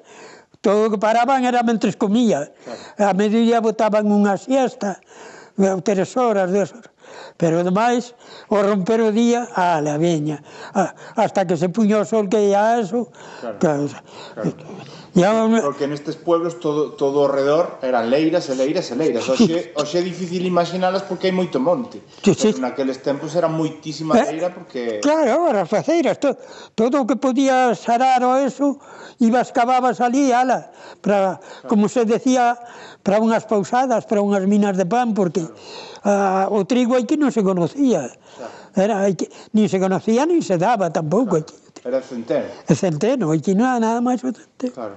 [0.62, 2.54] Todo o que paraban era mentres comía.
[2.62, 3.10] Claro.
[3.10, 5.02] A mediodía botaban unha siesta,
[5.58, 6.94] eh, tres horas, dez horas.
[7.36, 8.16] Pero ademais,
[8.48, 10.40] o romper o día, ale, a veña,
[11.16, 13.12] hasta que se puño o sol que ia eso.
[13.60, 14.52] Claro, que, claro.
[15.16, 15.32] Ya,
[15.64, 19.24] Porque nestes pueblos todo, todo ao redor eran leiras e leiras e leiras.
[19.24, 22.04] Oxe, oxe é difícil imaginalas porque hai moito monte.
[22.20, 22.52] Sí, sí.
[22.52, 25.00] Pero naqueles tempos era moitísima eh, leira porque...
[25.00, 26.20] Claro, as faceiras.
[26.20, 26.36] To,
[26.76, 28.76] todo o que podías arar o eso,
[29.16, 30.68] ibas cavabas ali, ala,
[31.00, 31.64] para, claro.
[31.64, 32.60] como se decía,
[33.00, 35.40] para unhas pausadas, para unhas minas de pan, porque...
[35.40, 38.06] Claro uh, o trigo aquí non se conocía.
[38.76, 41.44] Era, aquí, ni se conocía ni se daba tampouco claro.
[41.44, 41.56] aquí.
[41.82, 42.46] Era centeno.
[42.66, 44.72] É centeno, aquí non era nada máis o centeno.
[44.72, 44.96] Claro.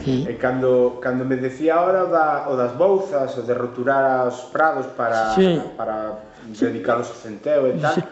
[0.00, 0.24] Sí.
[0.24, 4.88] E cando, cando me decía ahora da, o das bouzas, o de roturar os prados
[4.96, 5.60] para, sí.
[5.76, 6.24] para
[6.56, 8.02] dedicados ao centeo e tal, sí.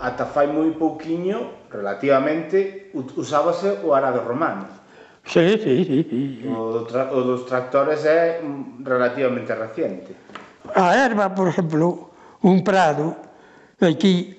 [0.00, 4.77] ata fai moi pouquiño, relativamente, usábase o arado romano.
[5.28, 6.48] Sí, sí, sí, sí.
[6.48, 8.40] O, do tra o dos tractores é
[8.80, 10.16] relativamente reciente.
[10.72, 12.16] A erva, por exemplo,
[12.48, 13.12] un prado,
[13.76, 14.32] aquí,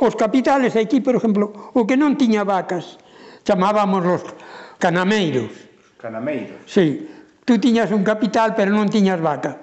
[0.00, 2.96] os capitales aquí, por exemplo, o que non tiña vacas,
[3.44, 4.24] chamábamos os
[4.80, 5.52] canameiros.
[6.00, 6.64] Canameiros.
[6.64, 7.04] Sí,
[7.44, 9.60] tú tiñas un capital, pero non tiñas vacas.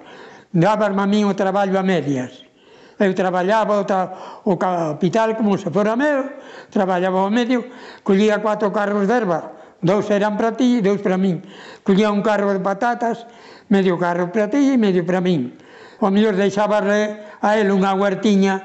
[0.54, 2.46] Dabas a min o traballo a medias.
[2.94, 6.30] Eu traballaba o, tra o capital como se fora meu,
[6.70, 7.66] traballaba ao medio,
[8.06, 11.40] collía cuatro carros de erva, Dous eran para ti e dous para min.
[11.80, 13.24] Collía un carro de patatas,
[13.72, 15.56] medio carro para ti e medio para min.
[16.00, 18.60] O mellor deixabasle a él unha huertiña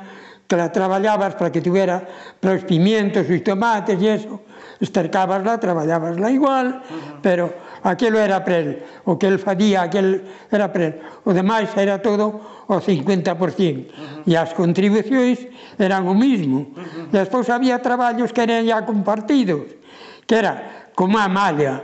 [0.48, 2.04] que la traballabas para que tuvera
[2.40, 4.44] para os pimientos, os tomates e eso.
[4.80, 7.24] Estercabasla, traballabasla igual, uh -huh.
[7.24, 8.84] pero aquilo era para él.
[9.08, 10.20] O que él fadía, aquel
[10.52, 10.94] era para él.
[11.24, 13.32] O demais era todo o 50%.
[13.32, 14.28] Uh -huh.
[14.28, 15.48] E as contribucións
[15.80, 16.76] eran o mismo.
[16.76, 17.08] Uh -huh.
[17.08, 19.80] Despois había traballos que eran ya compartidos,
[20.28, 21.84] que era como a malla.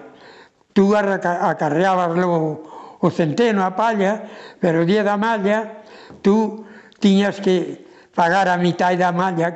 [0.73, 4.23] Tú acarreabas logo o centeno, a palla,
[4.59, 5.83] pero o día da malla
[6.21, 6.63] tú
[6.99, 9.53] tiñas que pagar a mitad da malla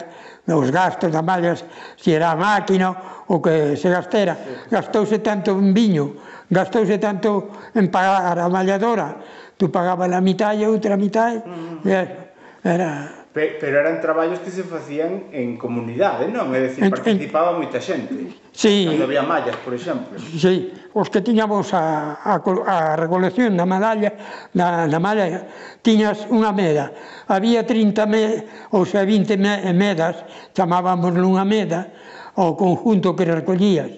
[0.54, 1.56] os gastos da malla,
[1.98, 2.94] se era a máquina
[3.28, 4.38] o que se gastera.
[4.70, 6.14] Gastouse tanto en viño,
[6.50, 9.18] gastouse tanto en pagar a malladora.
[9.58, 11.42] Tú pagabas a mitad e outra mitad.
[11.82, 12.30] Era,
[12.62, 16.56] era Pero eran traballos que se facían en comunidade, non?
[16.56, 18.32] É dicir, participaba moita xente.
[18.56, 18.88] Sí.
[18.88, 20.16] Cando había mallas, por exemplo.
[20.16, 24.16] Sí, os que tiñamos a, a, a recolección da medalla,
[24.56, 25.52] da, da malla,
[25.84, 26.96] tiñas unha meda.
[27.28, 28.24] Había 30 me,
[28.72, 30.24] ou sea, 20 me, medas,
[30.56, 31.92] chamábamos unha meda,
[32.40, 33.92] ao conjunto que recollías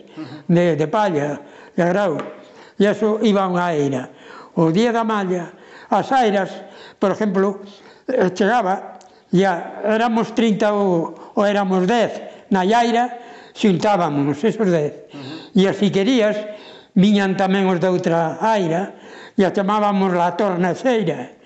[0.49, 1.37] de, de palla,
[1.77, 2.17] de grau.
[2.73, 4.09] E eso iba unha eira.
[4.57, 5.53] O día da malla,
[5.93, 6.49] as airas,
[6.97, 7.61] por exemplo,
[8.09, 8.96] eh, chegaba
[9.31, 13.11] Ya, éramos 30 ou, ou éramos 10 na Iaira,
[13.51, 14.71] xuntábamos esos 10.
[14.71, 15.59] Uh -huh.
[15.59, 16.37] E as fiquerías
[16.95, 18.95] viñan tamén os de outra aira,
[19.37, 21.37] e a chamábamos la tornaseira.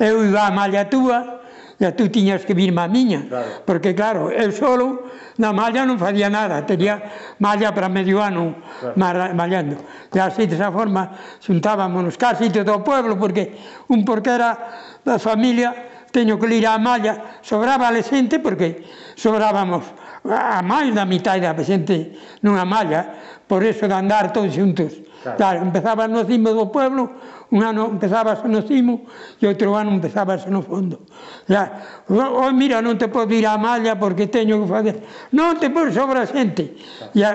[0.00, 1.36] Eu iba a malla túa,
[1.76, 3.62] e tú tiñas que vir má miña, claro.
[3.68, 7.04] porque claro, eu solo na malla non facía nada, tería
[7.36, 9.36] malla para medio ano claro.
[9.36, 9.76] mallando.
[10.08, 11.12] E así desa forma
[11.44, 13.60] xuntábamos casi todo o pueblo, porque
[13.92, 14.56] un porque era
[15.04, 18.88] da familia, teño que ir á malla, sobraba a xente porque
[19.20, 19.84] sobrábamos
[20.24, 24.96] a máis da mitad da xente nunha malla, por eso de andar todos xuntos.
[25.20, 25.36] Claro.
[25.36, 27.20] claro empezaba no cimo do pueblo,
[27.52, 29.04] un ano empezabas oh, oh, no cimo
[29.36, 31.04] e outro ano empezabas no fondo.
[31.44, 34.96] Ya, o, mira, non te podes ir á malla porque teño que fazer.
[35.36, 36.80] Non te podes sobra xente.
[37.12, 37.12] Claro.
[37.12, 37.30] Ya,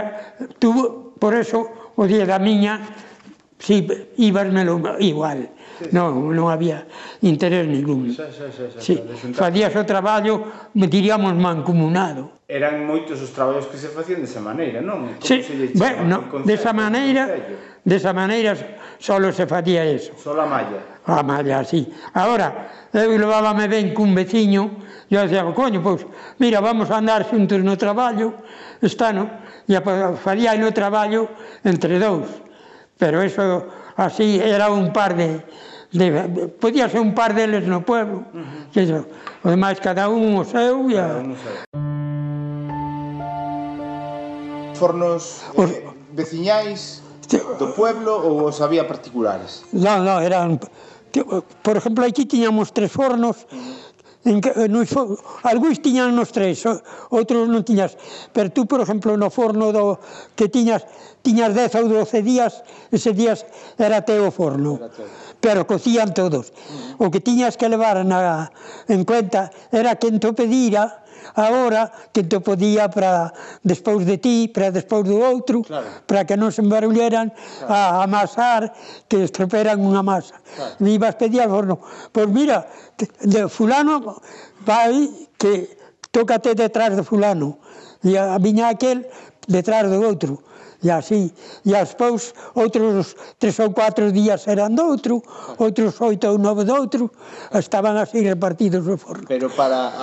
[0.57, 2.81] tú, por eso o día da miña
[3.61, 3.85] si,
[4.17, 5.53] íbasmelo igual
[5.89, 6.85] non, non había
[7.25, 8.13] interés ningún.
[8.13, 9.33] Sí, sí, sí, sí.
[9.33, 12.45] Facías o traballo, diríamos, mancomunado.
[12.45, 15.17] Eran moitos os traballos que se facían desa maneira, non?
[15.17, 15.41] Como sí.
[15.41, 17.31] se lle bueno, no, desa maneira,
[17.81, 18.53] desa maneira
[18.99, 20.11] só se facía eso.
[20.19, 20.99] Só a malla.
[21.07, 21.87] A malla, sí.
[22.13, 26.05] Agora, eu levábame ben cun veciño, e eu dixía, coño, pois,
[26.37, 28.43] mira, vamos a andar xuntos no traballo,
[28.83, 29.31] está, non?
[29.65, 29.79] E
[30.19, 31.31] faría no traballo
[31.63, 32.27] entre dous.
[32.99, 33.65] Pero eso
[33.97, 35.41] así era un par de,
[35.91, 38.23] de, podía ser un par deles no pueblo.
[38.33, 39.05] Uh -huh.
[39.43, 41.19] O demais cada un o seu e a...
[44.77, 45.69] Fornos eh, os...
[46.13, 47.01] veciñais
[47.59, 49.65] do pueblo ou os había particulares?
[49.73, 50.59] Non, non, eran...
[51.65, 53.43] Por exemplo, aquí tiñamos tres fornos,
[54.23, 54.87] en que, nos,
[55.43, 56.63] algúns tiñan nos tres,
[57.09, 57.97] outros non tiñas.
[58.31, 59.97] Pero tú, por exemplo, no forno do
[60.37, 60.85] que tiñas,
[61.25, 62.61] tiñas 10 ou 12 días,
[62.93, 63.43] ese días
[63.81, 64.77] era teu forno.
[64.77, 65.09] Era teu
[65.41, 66.53] pero cocían todos.
[67.01, 68.53] O que tiñas que levar na,
[68.87, 71.01] en cuenta era quen te pedira
[71.35, 75.87] agora, que te podía para despois de ti, para despois do outro, claro.
[76.05, 77.71] para que non se embarulleran claro.
[77.71, 78.73] a amasar,
[79.07, 80.37] que estroperan unha masa.
[80.55, 80.75] Claro.
[80.83, 81.79] Me ibas pedir al forno,
[82.11, 84.21] pois mira, de fulano
[84.65, 85.77] vai que
[86.11, 87.57] tócate detrás de fulano,
[88.03, 89.07] e a viña aquel
[89.47, 90.43] detrás do outro
[90.81, 91.29] e así,
[91.61, 95.21] e aspois outros tres ou cuatro días eran doutro,
[95.61, 97.13] outros oito ou nove doutro,
[97.53, 99.29] estaban así repartidos no forno.
[99.29, 99.93] Pero para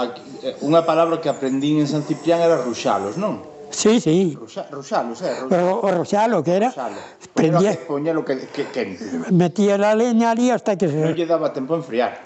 [0.62, 3.58] unha palabra que aprendín en San Ciprián era ruxalos, non?
[3.70, 4.32] Sí, sí.
[4.38, 5.40] Ruxa, ruxalos, eh, é?
[5.44, 5.50] Ruxalos.
[5.50, 6.68] Pero o ruxalo que era.
[6.72, 7.00] Ruxalo.
[7.34, 7.76] Prendía...
[7.86, 9.04] Poña lo que, que quente.
[9.30, 10.96] Metía a leña ali hasta que se...
[10.96, 12.16] Non lle daba tempo a enfriar.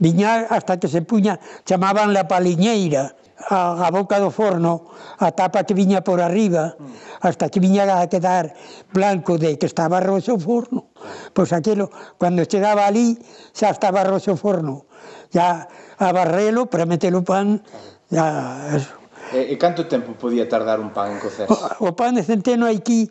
[0.00, 1.38] Viña hasta que se puña,
[1.68, 3.14] chamaban la paliñeira,
[3.48, 7.24] a, a boca do forno, a tapa que viña por arriba, mm.
[7.24, 8.52] hasta que viña a quedar
[8.92, 10.92] blanco de que estaba roxo o forno.
[11.32, 11.88] Pois aquilo,
[12.20, 13.16] cando chegaba ali,
[13.56, 14.84] xa estaba roxo o forno.
[15.32, 17.62] Ya a barrelo para meter o pan,
[18.10, 19.00] ya eso.
[19.32, 21.46] E, e canto tempo podía tardar un pan en cocer?
[21.46, 23.08] O, o pan de centeno aquí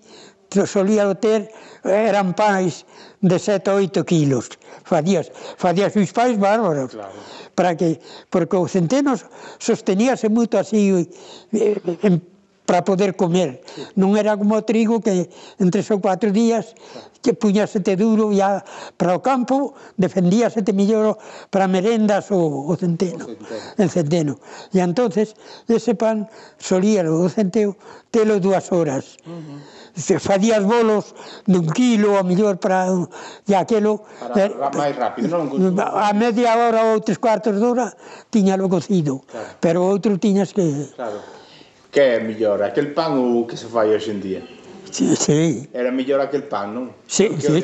[0.66, 1.52] solía ter
[1.84, 2.86] eran pais
[3.22, 4.50] de 7 ou 8 kilos.
[4.84, 6.92] Fadías, fadías uns pais bárbaros.
[6.92, 7.14] Claro
[7.60, 8.00] para que
[8.32, 9.20] porque o centeno
[9.60, 10.96] sosteníase moito así
[11.52, 11.76] eh,
[12.08, 12.24] en,
[12.64, 13.60] para poder comer.
[14.00, 15.28] Non era como o trigo que
[15.60, 16.72] en tres ou cuatro días
[17.20, 18.64] que puñasete duro ya
[18.96, 21.20] para o campo, defendíasete mellor
[21.52, 23.36] para merendas o, o centeno, o
[23.76, 23.92] centeno.
[23.92, 24.34] centeno.
[24.72, 25.36] E entonces
[25.68, 26.32] ese pan
[26.64, 27.76] solía o centeo
[28.08, 29.20] telo dúas horas.
[29.28, 31.14] Uh -huh se facías bolos
[31.46, 32.88] dun kilo, a mellor para
[33.46, 34.02] de aquelo...
[34.20, 35.76] Para eh, máis rápido, non?
[35.78, 37.92] A media hora ou tres cuartos de hora
[38.32, 39.60] tiñalo cocido, claro.
[39.60, 40.64] pero outro tiñas que...
[40.96, 41.20] Claro.
[41.92, 44.42] Que é mellor, aquel pan ou que se fai hoxe en día?
[44.90, 45.70] Sí, sí.
[45.74, 46.86] Era mellor aquel pan, non?
[47.06, 47.62] Sí, sí,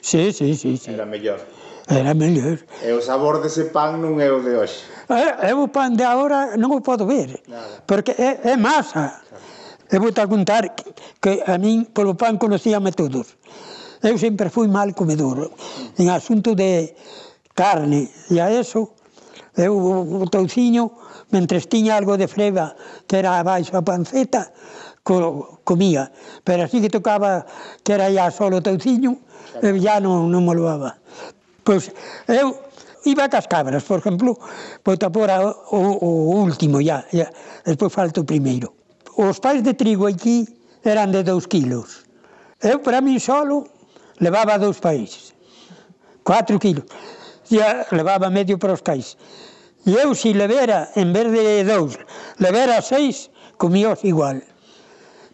[0.00, 0.90] sí, sí, sí, sí.
[0.90, 1.38] Era mellor.
[1.86, 2.64] Era mellor.
[2.80, 4.88] E o sabor dese pan non é o de hoxe.
[5.12, 7.84] É, é o pan de agora non o podo ver, Nada.
[7.84, 9.20] porque é, é masa.
[9.20, 9.43] Claro.
[9.94, 10.74] E vou te contar
[11.22, 13.38] que a min polo pan conocíame todos.
[14.02, 15.54] Eu sempre fui mal comedor.
[15.94, 16.98] En asunto de
[17.54, 18.90] carne e a eso,
[19.54, 20.98] eu o touciño,
[21.30, 22.74] mentres tiña algo de freba
[23.06, 24.50] que era abaixo a panceta,
[25.06, 26.10] co, comía,
[26.42, 27.46] pero así que tocaba
[27.86, 29.22] que era ya solo touciño,
[29.62, 30.98] eu ya non, non me loaba.
[31.62, 31.94] Pois
[32.26, 32.50] eu
[33.06, 34.42] iba cas cabras, por exemplo,
[34.82, 37.30] pois tapor o, o, o último, ya, ya,
[37.62, 38.83] despois falta o primeiro
[39.16, 40.46] os pais de trigo aquí
[40.84, 42.04] eran de 2 kilos.
[42.60, 43.68] Eu, para mí solo,
[44.18, 45.34] levaba dous pais.
[46.24, 46.84] 4 kilos.
[47.50, 47.60] E
[47.94, 49.16] levaba medio para os cais.
[49.84, 52.00] E eu, se levera, en vez de dous,
[52.40, 53.28] levera seis,
[53.60, 54.40] comíos igual.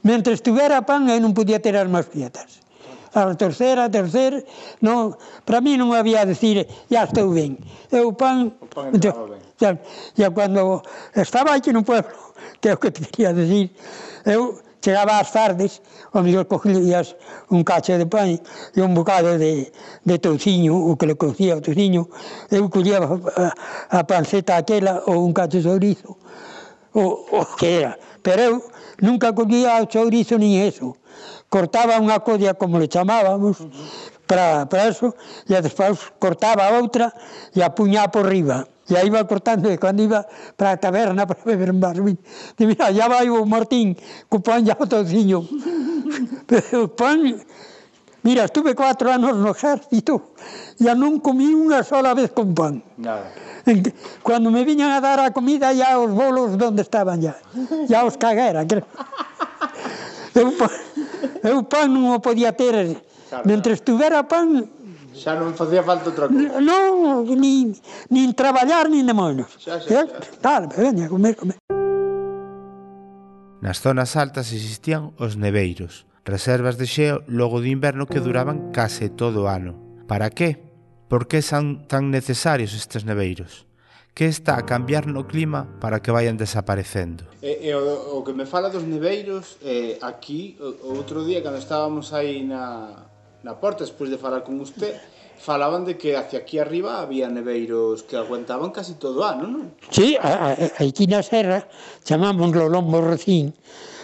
[0.02, 2.58] Mentre estuvera pan, eu non podía tirar máis pietas.
[3.14, 4.42] A terceira, a terceira,
[4.82, 5.14] non,
[5.46, 7.62] para mí non había a decir, ya estou ben.
[7.94, 8.58] Eu pan...
[8.58, 9.42] O pan estaba ben.
[9.60, 9.76] Ya,
[10.16, 10.82] ya cando
[11.14, 12.10] estaba aquí no pueblo,
[12.60, 13.70] que é o que te quería decir.
[14.24, 15.82] Eu chegaba ás tardes,
[16.12, 17.16] o mellor cogías
[17.50, 19.72] un cacho de pan e un bocado de,
[20.04, 22.08] de touciño, o que le cocía o touciño,
[22.50, 23.52] eu collía a,
[23.92, 26.16] a panceta aquela ou un cacho de chourizo,
[26.96, 27.98] o, o que era.
[28.22, 28.54] Pero eu
[29.00, 30.96] nunca collía o chourizo nin eso.
[31.50, 33.60] Cortaba unha codia, como le chamábamos,
[34.30, 35.12] para, para eso,
[35.44, 37.12] e despois cortaba outra
[37.52, 38.64] e a puñá por riba.
[38.90, 40.26] E aí iba cortando, e cando iba
[40.58, 43.94] para a taberna para beber un vaso, de mira, ya vai o Martín,
[44.28, 45.46] co pan ya o tociño.
[46.50, 47.22] Pero pan,
[48.26, 50.34] mira, estuve cuatro anos no exército,
[50.82, 52.82] ya non comí unha sola vez con pan.
[52.98, 53.30] Nada.
[54.26, 57.38] Cando me viñan a dar a comida, ya os bolos donde estaban ya,
[57.86, 58.84] ya os caguera, creo.
[60.34, 60.70] Eu pan,
[61.42, 64.62] eu pan non o podía ter, claro, mentre estuvera pan,
[65.14, 66.62] Xa non facía falta outra cousa.
[66.62, 67.74] Non, nin,
[68.08, 69.50] nin traballar, nin de moinos.
[69.58, 70.18] Xa, xa, xa.
[70.38, 71.58] Tal, veña, comer, comer.
[73.60, 79.12] Nas zonas altas existían os neveiros, reservas de xeo logo do inverno que duraban case
[79.12, 79.76] todo o ano.
[80.08, 80.70] Para que?
[81.10, 83.66] Por que son tan necesarios estes neveiros?
[84.14, 87.26] Que está a cambiar no clima para que vayan desaparecendo?
[87.42, 91.58] E, e o, o que me fala dos neveiros, eh, aquí, o, outro día, cando
[91.60, 93.09] estábamos aí na,
[93.42, 94.96] na porta, despois de falar con usted,
[95.40, 99.64] falaban de que hacia aquí arriba había neveiros que aguantaban casi todo o ano, non?
[99.88, 101.64] Sí, aquí na serra
[102.04, 103.56] chamamos Lombo Rocín,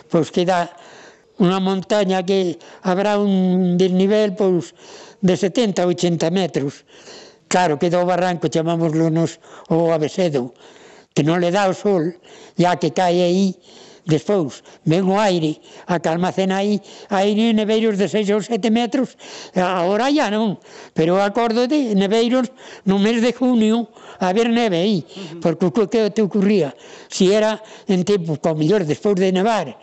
[0.09, 0.73] pois que dá
[1.37, 4.73] unha montaña que habrá un desnivel pois,
[5.21, 6.89] de 70 a 80 metros.
[7.53, 9.37] Claro que do barranco chamámoslo nos
[9.69, 10.57] o abecedo,
[11.13, 12.17] que non le dá o sol,
[12.57, 13.53] ya que cae aí
[14.07, 15.59] Despois, ven o aire,
[15.91, 16.79] a que almacena aí
[17.11, 19.19] aire neveiros de 6 ou 7 metros,
[19.59, 20.63] agora ya non,
[20.95, 22.55] pero acórdate, neveiros
[22.87, 23.91] no mes de junio,
[24.23, 25.03] a ver neve aí,
[25.43, 26.71] porque o que te ocurría,
[27.11, 27.59] si era
[27.91, 29.75] en tempo, co mellor, despois de nevar,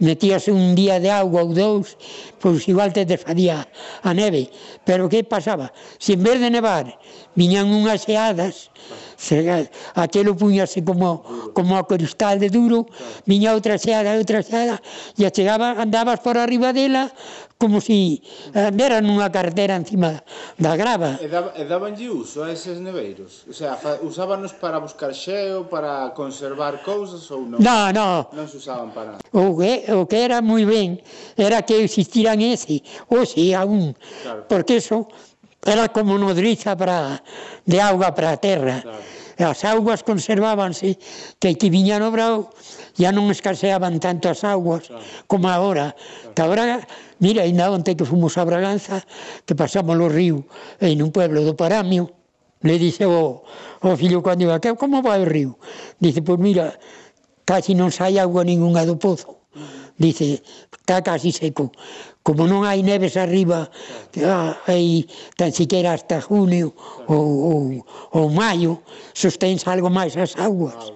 [0.00, 2.00] metíase un día de agua ou dous,
[2.40, 3.68] pois igual te desfadía
[4.00, 4.48] a neve.
[4.84, 5.72] Pero que pasaba?
[6.00, 6.96] Se en vez de nevar,
[7.36, 8.72] viñan unhas xeadas,
[9.16, 12.86] se, aquelo puñase como, como a cristal de duro,
[13.24, 14.76] miña outra xeada, outra xeada,
[15.16, 17.10] e chegaba, andabas por arriba dela
[17.58, 20.20] como se si eh, andera nunha carretera encima
[20.60, 21.16] da grava.
[21.20, 23.48] E, daba, e dabanlle uso a eses neveiros?
[23.48, 27.56] O sea, usábanos para buscar xeo, para conservar cousas ou non?
[27.56, 28.28] Non, non.
[28.36, 29.24] Non se usaban para nada.
[29.32, 31.00] O que, o que era moi ben
[31.32, 34.44] era que existiran ese, ou si, aún, claro.
[34.44, 35.08] porque eso
[35.66, 37.22] Era como nodriza para,
[37.66, 38.80] de auga para a terra.
[38.82, 39.16] Claro.
[39.44, 40.96] as augas conservábanse,
[41.38, 42.48] que aquí viña no brau,
[42.96, 44.88] ya non escaseaban tanto as augas
[45.28, 45.92] como agora.
[46.32, 46.80] Que agora,
[47.20, 49.04] mira, ainda onte que fomos a Braganza,
[49.44, 50.48] que pasamos o río
[50.80, 52.16] en un pueblo do Paramio,
[52.64, 55.60] le dice o, o fillo cando iba, que como vai o río?
[56.00, 56.72] Dice, pois pues mira,
[57.44, 59.44] casi non sai agua ninguna do pozo.
[60.00, 60.40] Dice,
[60.72, 61.72] está casi seco
[62.26, 63.70] como non hai neves arriba
[64.26, 65.06] ah, hai
[65.38, 66.74] tan siquiera hasta junio
[67.06, 67.62] ou, ou,
[68.18, 68.82] ou maio
[69.14, 70.90] susténse algo máis as augas.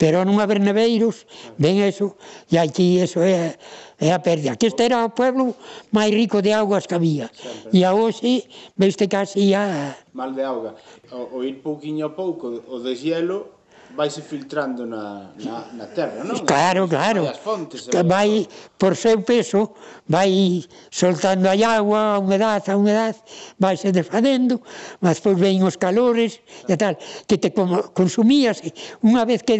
[0.00, 1.28] Pero non haber neveiros
[1.60, 2.16] ven eso
[2.48, 3.60] e aquí eso é,
[4.00, 5.52] é a perda que este era o pueblo
[5.92, 7.28] máis rico de augas que había.
[7.76, 8.48] E a hoxe
[8.80, 10.80] veste casi a mal de auga.
[11.12, 13.59] O, o ir pouquiño a pouco o deshielo
[13.96, 16.38] vaise filtrando na, na, na terra, non?
[16.46, 17.26] Claro, claro.
[17.26, 18.46] As fontes, que eh, vai,
[18.78, 19.74] por seu peso,
[20.08, 23.16] vai soltando a agua, a humedad, a humedad,
[23.58, 24.62] vai se desfadendo,
[25.00, 27.50] mas pois ven os calores e tal, que te
[27.92, 28.62] consumías,
[29.02, 29.56] Unha vez que,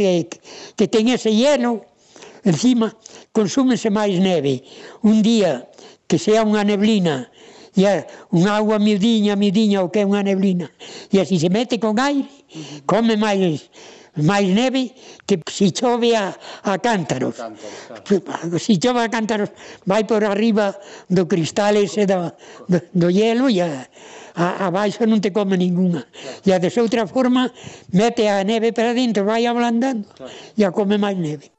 [0.76, 1.84] que ten ese hielo,
[2.44, 2.92] encima,
[3.32, 4.62] consúmese máis neve.
[5.02, 5.68] Un día
[6.06, 7.28] que sea unha neblina,
[7.76, 8.02] e a,
[8.34, 10.70] unha agua miudiña, miudiña, o que é unha neblina,
[11.12, 12.26] e así se mete con aire,
[12.86, 13.70] come máis
[14.18, 14.90] máis neve
[15.22, 16.34] que si chove a,
[16.66, 17.38] a cántaros.
[18.58, 19.54] Si chove a cántaros
[19.86, 20.74] vai por arriba
[21.06, 22.34] do cristal ese da,
[22.66, 23.86] do, do hielo e a,
[24.34, 26.02] a, abaixo non te come ninguna.
[26.42, 27.50] E a desoutra forma
[27.94, 30.06] mete a neve para dentro, vai ablandando
[30.58, 31.54] e a come máis neve.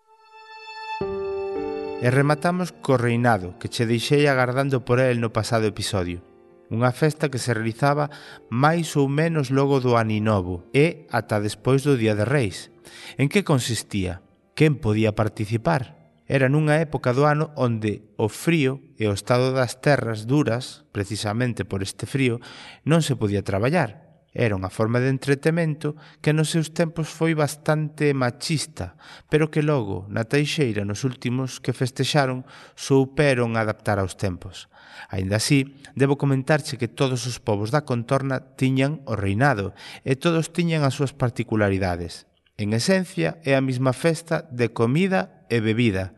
[2.01, 6.30] E rematamos co reinado que che deixei agardando por el no pasado episodio
[6.71, 8.07] unha festa que se realizaba
[8.47, 12.71] máis ou menos logo do Aninovo e ata despois do Día de Reis.
[13.19, 14.23] En que consistía?
[14.55, 15.99] Quen podía participar?
[16.31, 21.67] Era nunha época do ano onde o frío e o estado das terras duras, precisamente
[21.67, 22.39] por este frío,
[22.87, 28.15] non se podía traballar, Era unha forma de entretemento que nos seus tempos foi bastante
[28.15, 28.95] machista,
[29.27, 32.47] pero que logo, na Teixeira, nos últimos que festexaron,
[32.79, 34.71] souperon adaptar aos tempos.
[35.11, 39.75] Ainda así, debo comentarche que todos os povos da contorna tiñan o reinado
[40.07, 42.31] e todos tiñan as súas particularidades.
[42.55, 46.15] En esencia, é a mesma festa de comida e bebida,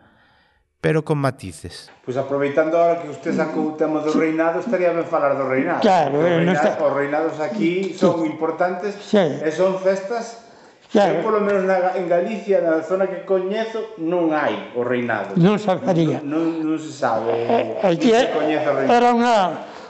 [0.84, 1.88] pero con matices.
[2.04, 5.48] Pois pues aproveitando ahora que usted sacou o tema do reinado, estaría ben falar do
[5.48, 5.80] reinado.
[5.80, 6.76] Claro, reinado, eh, no está...
[6.76, 9.16] os reinados aquí son importantes sí.
[9.16, 10.44] e son festas
[10.92, 11.18] Claro.
[11.18, 15.34] Eu, polo menos na, en Galicia, na zona que coñezo, non hai o reinado.
[15.40, 16.22] Non sabería.
[16.22, 17.34] Non, non, non se sabe.
[17.34, 18.94] Eh, eh aquí se coñece o reinado.
[18.94, 19.36] Era unha,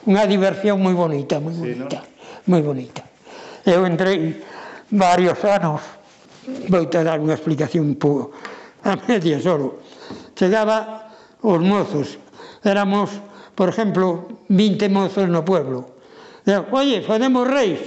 [0.08, 2.00] unha diversión moi bonita, moi sí, bonita.
[2.00, 2.48] ¿no?
[2.48, 3.04] Moi bonita.
[3.68, 4.40] Eu entrei
[4.94, 5.84] varios anos,
[6.72, 8.32] vou te dar unha explicación po,
[8.88, 9.83] a media solo
[10.44, 11.08] chegaba
[11.40, 12.20] os mozos.
[12.68, 13.16] Éramos,
[13.56, 15.96] por exemplo, 20 mozos no pueblo.
[16.44, 17.80] Deu, oye, fodemos reis.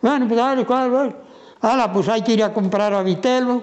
[0.00, 1.12] Bueno, pues, dale, cual, vale.
[1.60, 3.62] Ala, pues hai que ir a comprar a vitelo,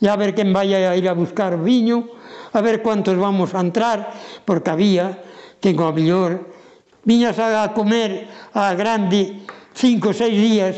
[0.00, 2.08] e a ver quen vai a ir a buscar viño,
[2.54, 4.14] a ver cuántos vamos a entrar,
[4.46, 5.18] porque había
[5.60, 6.54] que con a mellor
[7.04, 9.44] viñas a comer a grande
[9.76, 10.72] cinco ou seis días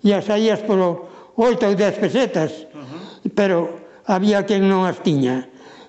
[0.00, 0.80] e as saías por
[1.36, 3.28] oito ou dez pesetas, uh -huh.
[3.36, 5.44] pero había quen non as tiña.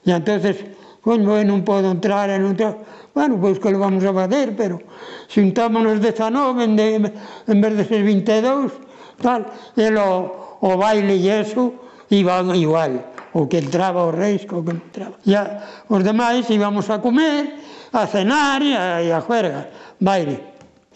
[0.10, 0.57] E entonces,
[1.05, 2.82] pois moi, non podo entrar, non entrar.
[3.14, 4.82] Bueno, pois que lo vamos a fazer, pero
[5.30, 7.14] xuntámonos 19 en, de,
[7.45, 8.74] en vez de ser 22,
[9.22, 9.45] tal,
[9.78, 11.78] e lo, o baile e eso
[12.10, 13.05] iban igual,
[13.38, 15.14] o que entraba o reis, o que entraba.
[15.22, 17.53] E a, os demais íbamos a comer,
[17.93, 19.70] a cenar e a, e a juerga,
[20.01, 20.41] baile.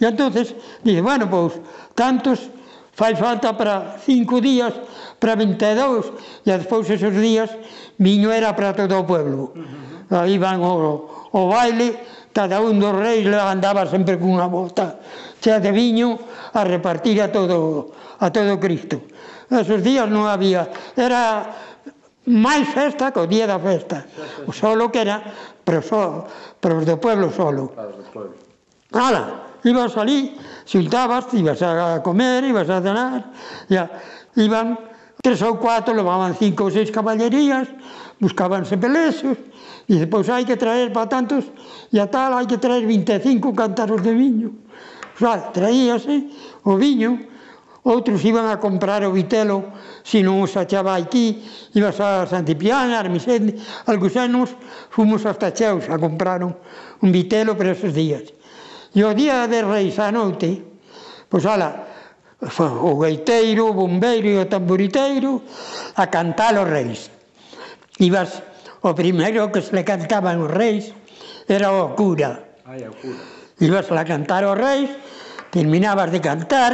[0.02, 1.62] E entonces, dice, bueno, pois,
[1.94, 2.50] tantos
[2.98, 4.74] fai falta para cinco días,
[5.22, 7.50] para 22, e despois esos días
[8.04, 9.56] viño era para todo o pueblo.
[9.56, 9.64] Uh
[10.12, 10.28] -huh.
[10.28, 11.96] Aí van o, o baile,
[12.36, 15.00] cada un dos reis andaba sempre cunha bota
[15.40, 16.20] chea de viño
[16.54, 19.02] a repartir a todo a todo Cristo.
[19.50, 21.46] Esos días non había, era
[22.26, 24.08] máis festa que o día da festa.
[24.48, 25.20] O solo que era
[25.64, 26.28] pero, so,
[26.60, 27.72] pero os do pueblo solo.
[28.94, 33.32] Ala, ibas ali, xuntabas, ibas a comer, ibas a cenar,
[33.68, 33.90] ya,
[34.36, 34.80] iban
[35.24, 37.72] tres ou cuatro, levaban cinco ou seis caballerías,
[38.20, 39.40] buscábanse pelexos,
[39.88, 41.48] dice, pois hai que traer para tantos,
[41.88, 44.52] e a tal hai que traer 25 cantaros de viño.
[45.16, 46.28] O sea, traíase
[46.68, 47.24] o viño,
[47.88, 49.72] outros iban a comprar o vitelo,
[50.04, 51.40] se non os achaba aquí,
[51.72, 53.56] ibas a Santipiana, Armisende,
[53.88, 54.52] algúns anos
[54.92, 58.28] fomos hasta Cheus a comprar un vitelo para esos días.
[58.92, 60.60] E o día de Reis a noite,
[61.32, 61.93] pois ala,
[62.60, 65.42] o gaiteiro, o bombeiro e o tamboriteiro
[65.96, 67.12] a cantar os reis.
[68.00, 68.44] Ibas,
[68.82, 70.92] o primeiro que se le cantaban os reis
[71.48, 72.60] era o cura.
[72.68, 73.24] Ai, o cura.
[73.60, 74.90] Ibas a cantar os reis,
[75.52, 76.74] terminabas de cantar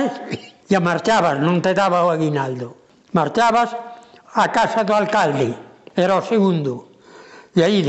[0.70, 2.90] e marchabas, non te daba o aguinaldo.
[3.14, 3.74] Marchabas
[4.34, 5.54] a casa do alcalde,
[5.94, 6.94] era o segundo.
[7.54, 7.82] E aí,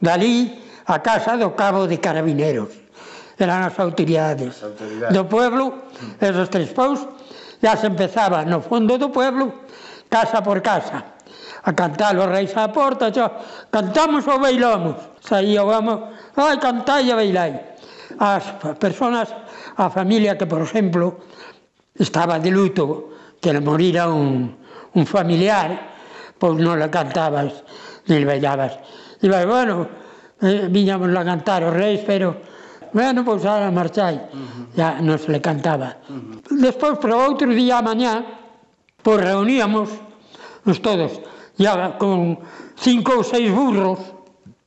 [0.00, 2.83] dali, a casa do cabo de carabineros
[3.38, 5.12] eran as autoridades, as autoridades.
[5.14, 7.02] do pueblo, esos tres pous,
[7.60, 9.66] ya se empezaba no fondo do pueblo,
[10.08, 11.14] casa por casa,
[11.64, 13.32] a cantar os reis á porta, xa,
[13.72, 17.52] cantamos ou bailamos, saía o amo, ai, cantai e bailai.
[18.20, 18.44] As
[18.78, 19.32] personas,
[19.74, 21.26] a familia que, por exemplo,
[21.98, 23.10] estaba de luto,
[23.40, 24.54] que le morira un,
[24.94, 25.74] un familiar,
[26.38, 27.66] pois non la cantabas,
[28.06, 28.78] ni le bailabas.
[29.18, 29.88] E vai, bueno,
[30.44, 32.53] eh, viñamos a cantar os reis, pero
[32.94, 34.14] bueno, pois ahora marchai.
[34.14, 34.76] Uh -huh.
[34.78, 35.98] Ya nos le cantaba.
[36.08, 36.62] Uh -huh.
[36.62, 38.22] Despois, para outro día a mañá,
[39.02, 39.90] pois reuníamos
[40.64, 41.20] nos todos,
[41.58, 42.38] ya con
[42.78, 43.98] cinco ou seis burros,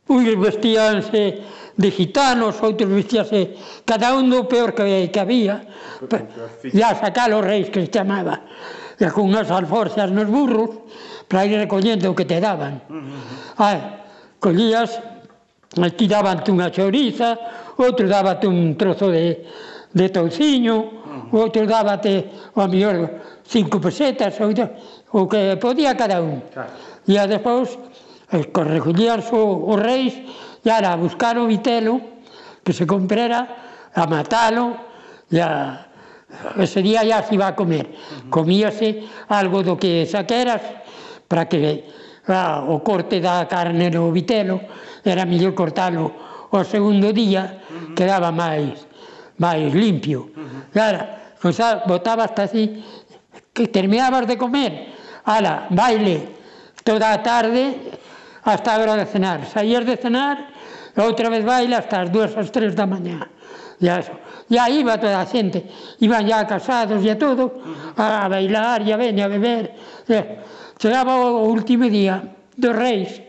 [0.07, 1.41] uns vestíanse
[1.75, 3.55] de gitanos, outros vestíanse,
[3.87, 5.63] cada un do peor que, que había,
[6.73, 8.43] ya sacar os reis que se chamaba,
[8.99, 10.83] ya con unhas alforxas nos burros,
[11.27, 12.83] para ir recollendo o que te daban.
[12.91, 13.63] Uh -huh.
[13.63, 13.81] Ai, ah,
[14.39, 14.99] collías,
[15.97, 17.37] tirabante unha choriza,
[17.77, 19.45] outro dábate un trozo de,
[19.93, 21.39] de touciño, uh -huh.
[21.45, 24.51] outro dábate, o mellor, cinco pesetas, ou,
[25.13, 26.41] o que podía cada un.
[26.49, 26.73] Claro.
[27.07, 27.77] E despois,
[28.33, 30.13] eh, recollías o, os reis,
[30.65, 32.01] e ara a buscar o vitelo
[32.65, 33.47] que se comprera,
[33.93, 34.75] a matalo,
[35.31, 35.87] e a,
[36.59, 37.85] ese día ya se iba a comer.
[37.85, 38.29] Uh -huh.
[38.29, 40.61] Comíase algo do que saqueras,
[41.27, 41.87] para que
[42.27, 44.59] ah, o corte da carne no vitelo
[45.03, 47.95] era mellor cortalo o segundo día uh -huh.
[47.95, 48.87] quedaba máis
[49.37, 50.31] máis limpio.
[50.33, 50.61] Uh -huh.
[50.73, 50.99] Claro,
[51.53, 52.83] xa, botaba hasta así,
[53.53, 54.93] que terminabas de comer,
[55.25, 56.29] ala, baile,
[56.83, 57.93] toda a tarde
[58.43, 59.45] hasta a hora de cenar.
[59.45, 60.49] Saías de cenar,
[60.95, 63.27] outra vez baile hasta as dúas as tres da mañá.
[63.79, 64.01] Ya,
[64.49, 65.69] ya iba toda a xente,
[66.01, 67.61] iban ya casados e todo,
[67.93, 69.77] a bailar, e a ven, a beber.
[70.81, 73.21] Chegaba o último día dos reis.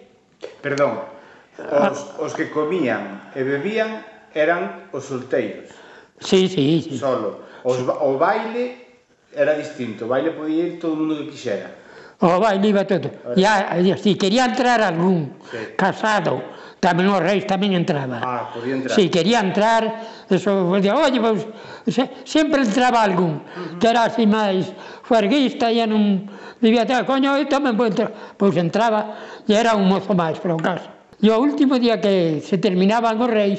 [0.62, 1.17] Perdón,
[1.58, 3.98] Os, os que comían e bebían
[4.30, 5.74] eran os solteiros.
[6.22, 6.94] Sí, sí, sí.
[6.94, 7.42] Solo.
[7.66, 9.02] Os, o baile
[9.34, 10.06] era distinto.
[10.06, 11.74] O baile podía ir todo o mundo que quixera.
[12.22, 13.10] O baile iba todo.
[13.34, 15.74] Ya, si quería entrar algún sí.
[15.74, 16.42] casado,
[16.78, 18.22] tamén os reis tamén entraba.
[18.22, 18.94] Ah, podía entrar.
[18.94, 19.82] Si quería entrar,
[20.30, 21.46] eso, de, oye, pues,
[21.90, 23.78] se, sempre entraba algún, uh -huh.
[23.82, 24.70] que era así máis
[25.02, 26.26] farguista, e non
[26.62, 28.10] vivía, coño, eu tamén vou entrar.
[28.38, 29.14] Pois entraba,
[29.46, 30.97] e era un mozo máis, pero caso.
[31.18, 33.58] E o último día que se terminaban os reis,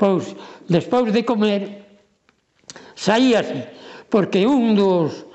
[0.00, 0.32] pois,
[0.64, 1.84] despois de comer,
[2.96, 3.68] saíase,
[4.08, 5.28] porque un dos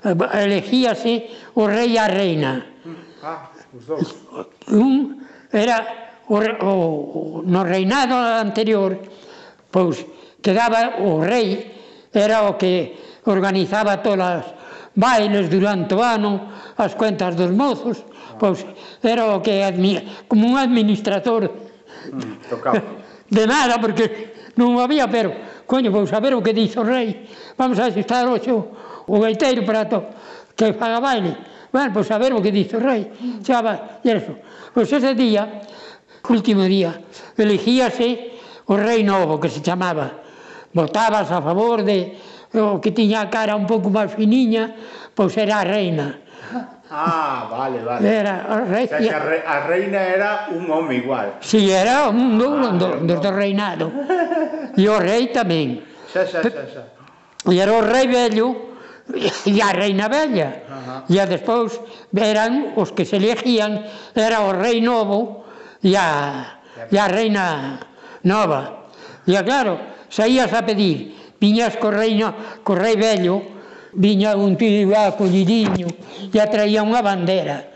[0.00, 0.16] eh,
[0.48, 1.28] elegíase
[1.60, 2.64] o rei e a reina.
[3.20, 4.08] Ah, os dous.
[4.72, 5.20] Un
[5.52, 5.84] era
[6.28, 6.72] o, o,
[7.44, 8.96] no reinado anterior,
[9.68, 10.08] pois
[10.40, 11.68] quedaba o rei
[12.16, 12.96] era o que
[13.28, 14.44] organizaba todas as
[14.96, 16.48] bailes durante o ano,
[16.78, 18.04] as cuentas dos mozos,
[18.38, 18.66] Pois
[19.02, 21.50] era o que admira, como un administrador.
[22.12, 22.82] Mm, tocaba.
[23.30, 25.34] de nada, porque non había, pero,
[25.66, 27.26] coño, vou saber o que dixo o rei,
[27.58, 29.98] vamos a asustar oxo o gaiteiro para to,
[30.54, 31.34] que faga baile,
[31.74, 33.10] bueno, pois saber o que dixo o rei,
[33.42, 34.38] xa va, e eso.
[34.70, 35.66] Pois ese día,
[36.30, 37.02] último día,
[37.34, 38.38] elegíase
[38.70, 40.22] o rei novo, que se chamaba,
[40.70, 42.14] votabas a favor de,
[42.54, 44.74] o que tiña a cara un pouco máis finiña,
[45.14, 46.22] pois era a reina.
[46.90, 48.06] Ah, vale, vale.
[48.06, 48.96] Era a reina.
[48.96, 51.34] O sea, a, re, a reina era un home igual.
[51.40, 53.90] Si, sí, era un ah, do, ah, do, do, do reinado.
[54.76, 55.82] E o rei tamén.
[56.12, 56.82] Xa, xa, xa, xa.
[57.50, 58.78] E era o rei vello
[59.44, 60.48] e a reina vella.
[60.64, 61.22] Uh -huh.
[61.22, 61.80] E despois
[62.14, 63.84] eran os que se elegían,
[64.14, 65.44] era o rei novo
[65.82, 67.78] e a, e a reina
[68.22, 68.90] nova.
[69.26, 72.16] E claro, saías a pedir Viñas co rei,
[72.64, 73.36] co rei vello,
[73.92, 75.92] viña un tío lá collidiño
[76.32, 77.68] e atraía unha bandera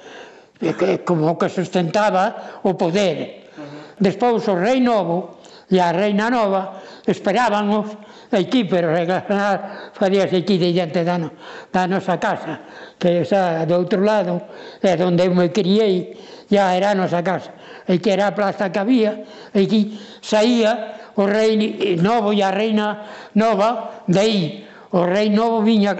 [0.57, 3.53] eh, que como que sustentaba o poder.
[4.01, 5.37] Despois o rei novo
[5.69, 7.93] e a reina nova esperábanos
[8.33, 11.29] aquí, pero regresar faríase aquí de diante da, no,
[11.69, 12.65] da nosa casa,
[12.97, 14.49] que xa do outro lado
[14.81, 16.17] é onde eu me criei,
[16.49, 17.53] já era a nosa casa
[17.89, 19.25] e que era a plaza que había,
[19.57, 21.57] e que saía o rei
[21.97, 25.97] novo e a reina nova, dai o rei novo viña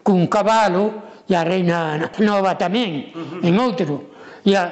[0.00, 3.46] cun cabalo e a reina nova tamén, uh -huh.
[3.46, 4.16] en outro,
[4.48, 4.64] e a,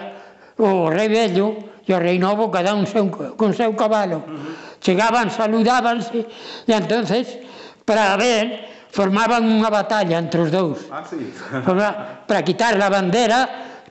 [0.57, 4.25] o rei vello e o rei novo cada un seu, con seu cabalo.
[4.25, 4.81] Uh -huh.
[4.81, 6.25] Chegaban, saludábanse,
[6.65, 7.39] e entonces
[7.85, 10.87] para ver formaban unha batalla entre os dous.
[10.89, 11.19] Ah, sí.
[11.67, 13.41] para, para quitar a bandera,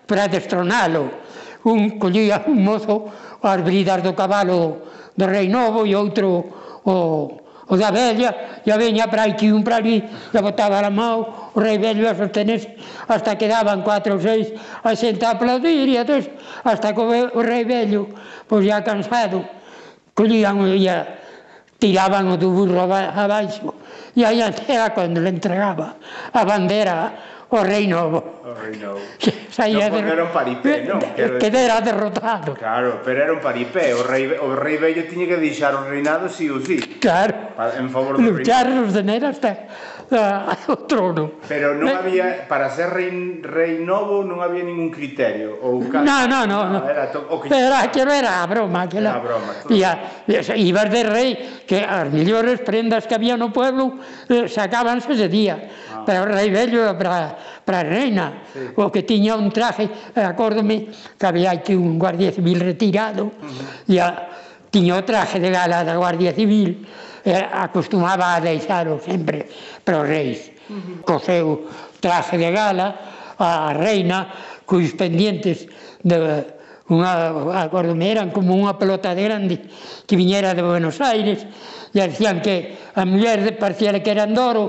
[0.07, 1.22] para destronalo
[1.63, 3.07] un collía un mozo
[3.43, 4.83] as bridas do cabalo
[5.15, 6.43] do Rei Novo e outro
[6.83, 10.91] o, o da vella, e a veña para aquí un para ali, e botaba a
[10.91, 12.75] mão, o rei vello a sostenerse,
[13.07, 14.51] hasta que daban cuatro ou seis
[14.83, 16.23] a xente a aplaudir, e entón,
[16.63, 18.11] hasta que o, rei vello,
[18.47, 19.47] pois já cansado,
[20.13, 20.87] collían e
[21.79, 23.75] tiraban o do burro abaixo,
[24.15, 25.95] e aí era cando le entregaba
[26.31, 28.41] a bandera o rei novo.
[28.41, 29.01] O rei novo.
[29.53, 30.09] Saía no, de...
[30.09, 30.97] era un paripé, eh, non?
[30.97, 31.37] Eh, Quero...
[31.37, 32.57] Quedera derrotado.
[32.57, 33.93] Claro, pero era un paripé.
[33.93, 36.81] O rei, o rei vello tiña que deixar o reinado sí ou sí.
[36.97, 37.53] Claro.
[37.77, 38.73] En favor do Luchar rei.
[38.73, 39.69] Luchar os deneras hasta
[40.17, 41.39] ao trono.
[41.47, 41.97] Pero non eh.
[41.97, 45.57] había, para ser rei, rei novo, non había ningún criterio?
[45.61, 46.79] Ou caso, no, no, no, no.
[46.85, 47.49] Ah, era to, o que...
[47.49, 48.85] Pero aquilo era a broma.
[48.85, 49.09] Aquilo...
[49.09, 49.51] Era a broma.
[49.63, 49.73] Todo.
[49.73, 49.91] Ia,
[50.57, 51.29] ibas de rei
[51.65, 53.99] que as mellores prendas que había no pueblo
[54.29, 55.69] eh, sacábanse ese día.
[55.89, 56.05] Ah.
[56.05, 57.33] Para o rei vello, para,
[57.65, 58.45] para a reina.
[58.53, 58.73] Sí.
[58.75, 63.89] O que tiña un traje, eh, acórdome, que había aquí un guardia civil retirado, uh
[63.89, 64.13] -huh.
[64.73, 66.81] tiña o traje de gala da guardia civil,
[67.23, 69.47] Eh, acostumaba a deixalo sempre
[69.83, 70.51] para os reis.
[71.07, 71.71] Co seu
[72.03, 72.99] traje de gala,
[73.39, 74.27] a reina,
[74.67, 75.67] cois pendientes
[76.03, 76.19] de
[76.91, 79.55] unha, acordo eran como unha pelota de grande
[80.03, 81.47] que viñera de Buenos Aires
[81.95, 84.65] e decían que a muller parecía que eran de oro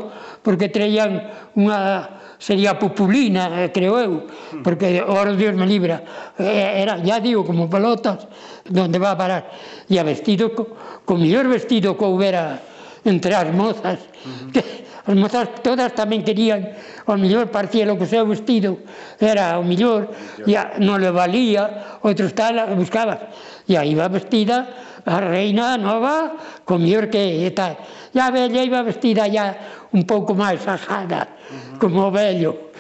[0.47, 1.27] porque traían
[1.59, 4.27] unha sería Pupulina, eh, creo eu,
[4.63, 6.05] porque ora Dios me libra,
[6.39, 8.29] eh, era, ya digo, como pelotas,
[8.69, 9.43] donde va a parar,
[9.89, 10.69] e a vestido, co,
[11.09, 12.61] co mellor vestido que houbera
[13.01, 14.53] entre as mozas, uh -huh.
[14.53, 14.61] que
[15.05, 16.65] As mozas todas tamén querían,
[17.05, 18.81] o mellor parecía o que o seu vestido
[19.21, 20.09] era o mellor,
[20.49, 23.29] e non le valía, outros tal, buscaba.
[23.69, 24.65] E aí iba vestida
[25.05, 27.77] a reina nova, co mellor que tal.
[28.17, 29.53] Ya vella iba vestida ya
[29.93, 31.77] un pouco máis ajada, uh -huh.
[31.77, 32.73] como vello,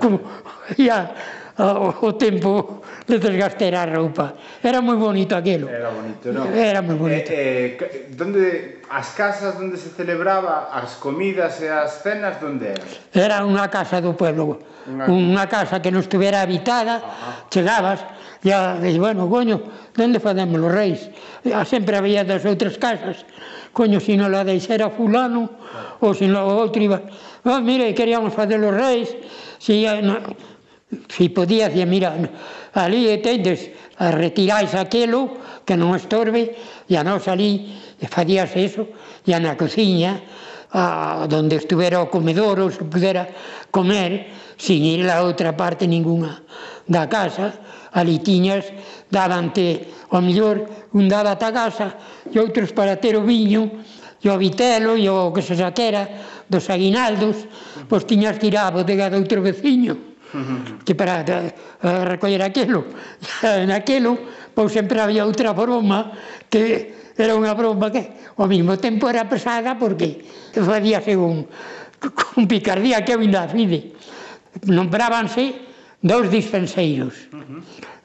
[0.00, 0.24] como,
[0.80, 1.12] ya,
[1.58, 4.34] o, o tempo de desgastar a roupa.
[4.62, 5.68] Era moi bonito aquilo.
[5.68, 6.52] Era bonito, non?
[6.52, 7.30] Era moi bonito.
[7.32, 12.86] Eh, eh, donde, as casas onde se celebraba as comidas e as cenas, onde eran?
[13.14, 17.48] Era unha casa do pueblo, unha, unha casa que non estuviera habitada, Ajá.
[17.48, 18.00] chegabas,
[18.44, 19.62] a, e, bueno, coño,
[19.96, 21.00] onde facemos os reis?
[21.42, 23.24] Ya, sempre había das outras casas,
[23.72, 25.48] coño, se non la deixera fulano,
[26.02, 27.00] ou se non outro iba,
[27.46, 29.08] oh, mire, queríamos fazer os reis,
[29.58, 30.20] se, ya, no,
[31.08, 32.14] Si podías, dicía, mira,
[32.72, 35.34] ali etendes, tendes a retiráis aquelo
[35.66, 36.54] que non estorbe,
[36.86, 38.86] e a nos ali e fadías eso,
[39.26, 40.22] e a na cociña,
[40.70, 43.26] a, donde estuvera o comedor ou se pudera
[43.74, 46.38] comer sin ir a outra parte ninguna
[46.86, 47.50] da casa,
[47.90, 48.70] ali tiñas
[49.10, 51.98] davante, o mellor, un daba ta casa
[52.30, 53.82] e outros para ter o viño
[54.22, 56.06] e o vitelo e o que se saquera
[56.46, 57.42] dos aguinaldos,
[57.90, 60.14] pois tiñas tirado de outro veciño
[60.84, 61.52] que para eh,
[62.04, 62.84] recoller aquilo.
[63.66, 64.18] Naquilo,
[64.54, 66.12] pois sempre había outra broma
[66.50, 70.20] que era unha broma que ao mesmo tempo era pesada porque
[70.52, 71.48] facíase un,
[72.00, 73.96] con picardía que eu ainda fide.
[74.68, 75.66] Nombrábanse
[76.00, 77.28] dous dispenseiros.
[77.32, 77.60] Uh -huh.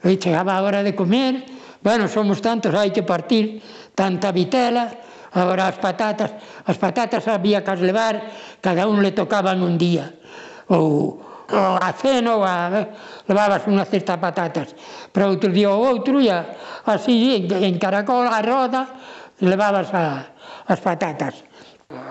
[0.08, 1.44] E chegaba a hora de comer,
[1.84, 3.62] bueno, somos tantos, hai que partir
[3.94, 4.90] tanta vitela,
[5.32, 6.32] agora as patatas,
[6.66, 8.14] as patatas había que as levar,
[8.60, 10.12] cada un le tocaban un día.
[10.68, 12.86] Ou o aceno, a,
[13.26, 14.76] levabas unha cesta patatas.
[15.10, 18.82] Para outro día ou outro, e así, en, en caracol, a roda,
[19.42, 20.30] levabas a,
[20.68, 21.42] as patatas.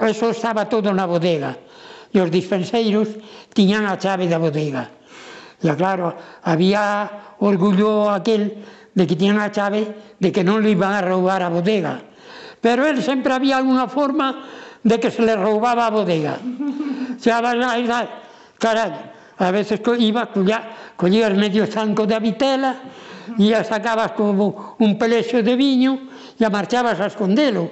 [0.02, 1.58] Eso estaba todo na bodega.
[2.12, 3.08] E os dispenseiros
[3.56, 4.92] tiñan a chave da bodega.
[5.64, 6.14] E claro,
[6.44, 8.62] había orgullo aquel
[8.94, 12.04] de que tiñan a chave de que non le iban a roubar a bodega.
[12.62, 14.46] Pero él sempre había unha forma
[14.84, 16.38] de que se le roubaba a bodega.
[17.18, 17.42] Xa,
[18.62, 18.92] caray,
[19.42, 22.78] a veces co iba collía, collías medio zanco da vitela,
[23.38, 27.70] e ya sacabas como un pelexo de viño e a marchabas a escondelo.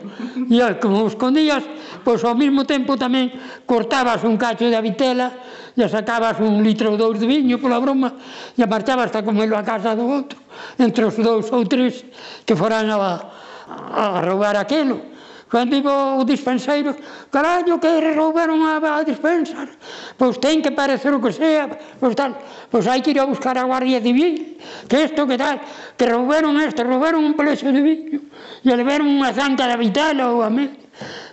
[0.49, 1.65] E as, como escondías,
[2.05, 3.33] pois ao mesmo tempo tamén
[3.65, 5.33] cortabas un cacho da vitela
[5.73, 8.13] e sacabas un litro ou dous de viño pola broma
[8.55, 10.37] e a marchabas a comelo a casa do outro,
[10.77, 12.05] entre os dous ou tres
[12.45, 13.19] que foran a,
[13.93, 15.18] a roubar aquelo
[15.49, 16.93] Cando iba o dispenseiro,
[17.33, 19.65] carallo, que roubaron a, a dispensa,
[20.13, 21.65] pois ten que parecer o que sea,
[21.97, 22.37] pois tal,
[22.69, 25.57] pois hai que ir a buscar a Guardia Civil, que isto que tal,
[25.97, 28.29] que roubaron isto, roubaron un plexo de viño,
[28.61, 30.69] e levaron unha zanca da vital ou a mí.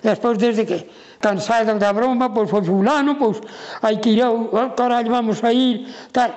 [0.00, 0.88] Despois, desde que
[1.20, 3.36] cansado da broma, pois foi fulano, pois
[3.84, 6.32] hai que ir, ao, oh, carallo, vamos a ir, tal,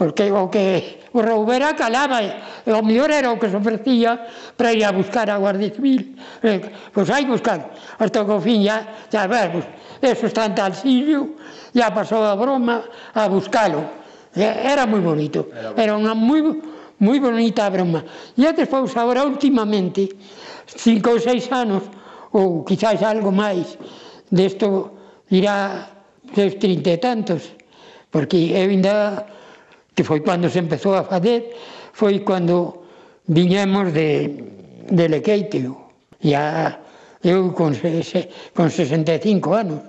[0.00, 4.16] porque o que o roubera calaba, e o mellor era o que se ofrecía
[4.56, 6.16] para ir a buscar a Guardia Civil.
[6.40, 7.68] Eh, e, pois hai buscar,
[8.00, 8.80] hasta que o fin ya,
[9.12, 9.60] ya ver,
[10.00, 11.36] eso está en tal sitio,
[11.76, 12.80] ya pasou a broma
[13.12, 13.84] a buscalo.
[14.32, 16.40] E, era moi bonito, era unha moi
[16.96, 18.00] moi bonita broma.
[18.40, 20.16] E despois, agora, últimamente,
[20.64, 21.84] cinco ou seis anos,
[22.32, 23.76] ou quizás algo máis,
[24.32, 24.96] desto
[25.28, 25.92] irá
[26.32, 27.52] seus trinta e tantos,
[28.08, 29.28] porque eu ainda
[30.00, 31.52] que foi cando se empezou a fader,
[31.92, 32.88] foi cando
[33.28, 34.32] viñemos de,
[34.88, 35.76] de Lequeitio.
[36.24, 36.80] Ya
[37.20, 39.84] eu con, se, con 65 anos.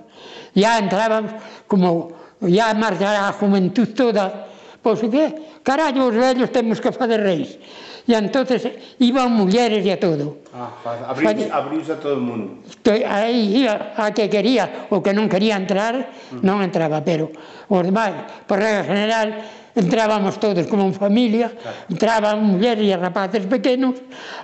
[0.52, 1.32] Ya entrábamos
[1.64, 2.12] como
[2.44, 4.52] ya marchará a juventud toda.
[4.84, 5.56] Pois que?
[5.64, 7.56] Carallo, os vellos temos que fazer reis.
[8.04, 8.66] E entonces
[8.98, 10.42] iban mulleres e a todo.
[10.50, 10.74] Ah,
[11.06, 12.60] abrís, abrís a todo o mundo.
[12.66, 16.42] Estoy, aí iba a que quería, o que non quería entrar, mm.
[16.42, 17.30] non entraba, pero
[17.70, 19.28] os demais, por regra general,
[19.74, 21.52] entrábamos todos como en familia,
[21.88, 23.96] entraban mulleres e rapaces pequenos,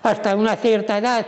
[0.02, 1.24] hasta unha certa edad,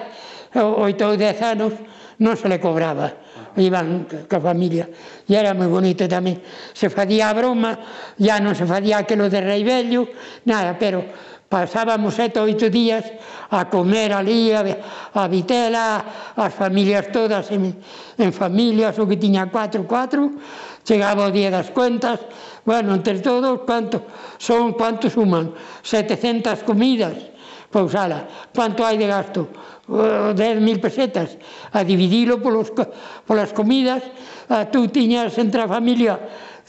[0.56, 1.76] oito ou dez anos,
[2.20, 3.12] non se le cobraba,
[3.56, 4.88] iban ca familia.
[5.24, 6.40] E era moi bonito tamén.
[6.76, 7.80] Se facía a broma,
[8.20, 10.08] ya non se facía aquilo de rei vello,
[10.44, 11.04] nada, pero
[11.50, 13.02] pasábamos sete oito días
[13.50, 14.62] a comer ali, a,
[15.16, 16.04] a vitela,
[16.36, 17.74] as familias todas en,
[18.16, 20.30] en familias, o que tiña cuatro, cuatro,
[20.86, 22.20] chegaba o día das cuentas,
[22.64, 24.02] Bueno, entre todos, ¿cuántos?
[24.38, 25.52] Son, ¿cuántos suman?
[25.82, 27.14] 700 comidas.
[27.70, 29.46] Pois, ala, ¿cuánto hai de gasto?
[29.86, 31.38] Uh, 10.000 pesetas.
[31.70, 32.74] A dividilo polos,
[33.26, 34.02] polas comidas,
[34.50, 36.18] uh, tú tiñas entre a familia,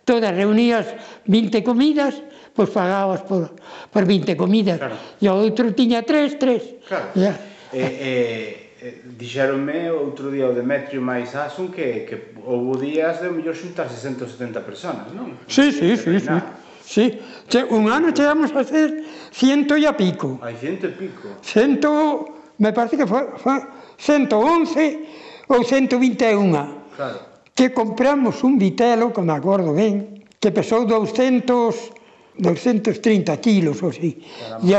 [0.05, 0.85] todas reunías
[1.25, 2.21] 20 comidas,
[2.53, 3.49] pois pagabas por,
[3.89, 4.77] por 20 comidas.
[4.77, 4.97] Claro.
[5.17, 6.85] E o outro tiña 3, 3.
[6.85, 7.07] Claro.
[7.17, 7.33] Ya.
[7.73, 13.29] Eh, eh, Eh, dixeronme outro día o Demetrio máis Asun que, que houve días de
[13.29, 15.37] mellor xuntar 670 personas, non?
[15.45, 16.37] Sí, sí, sí, sí.
[16.81, 17.05] Sí,
[17.45, 20.41] che, un ano chegamos a ser ciento e a pico.
[20.41, 21.37] Hai ciento e pico.
[21.45, 23.61] Cento, me parece que foi, foi
[24.01, 26.97] 111 ou 121.
[26.97, 27.21] Claro.
[27.53, 34.25] Que compramos un vitelo, que me acordo ben, que pesou 200, 230 kilos ou así.
[34.65, 34.73] E,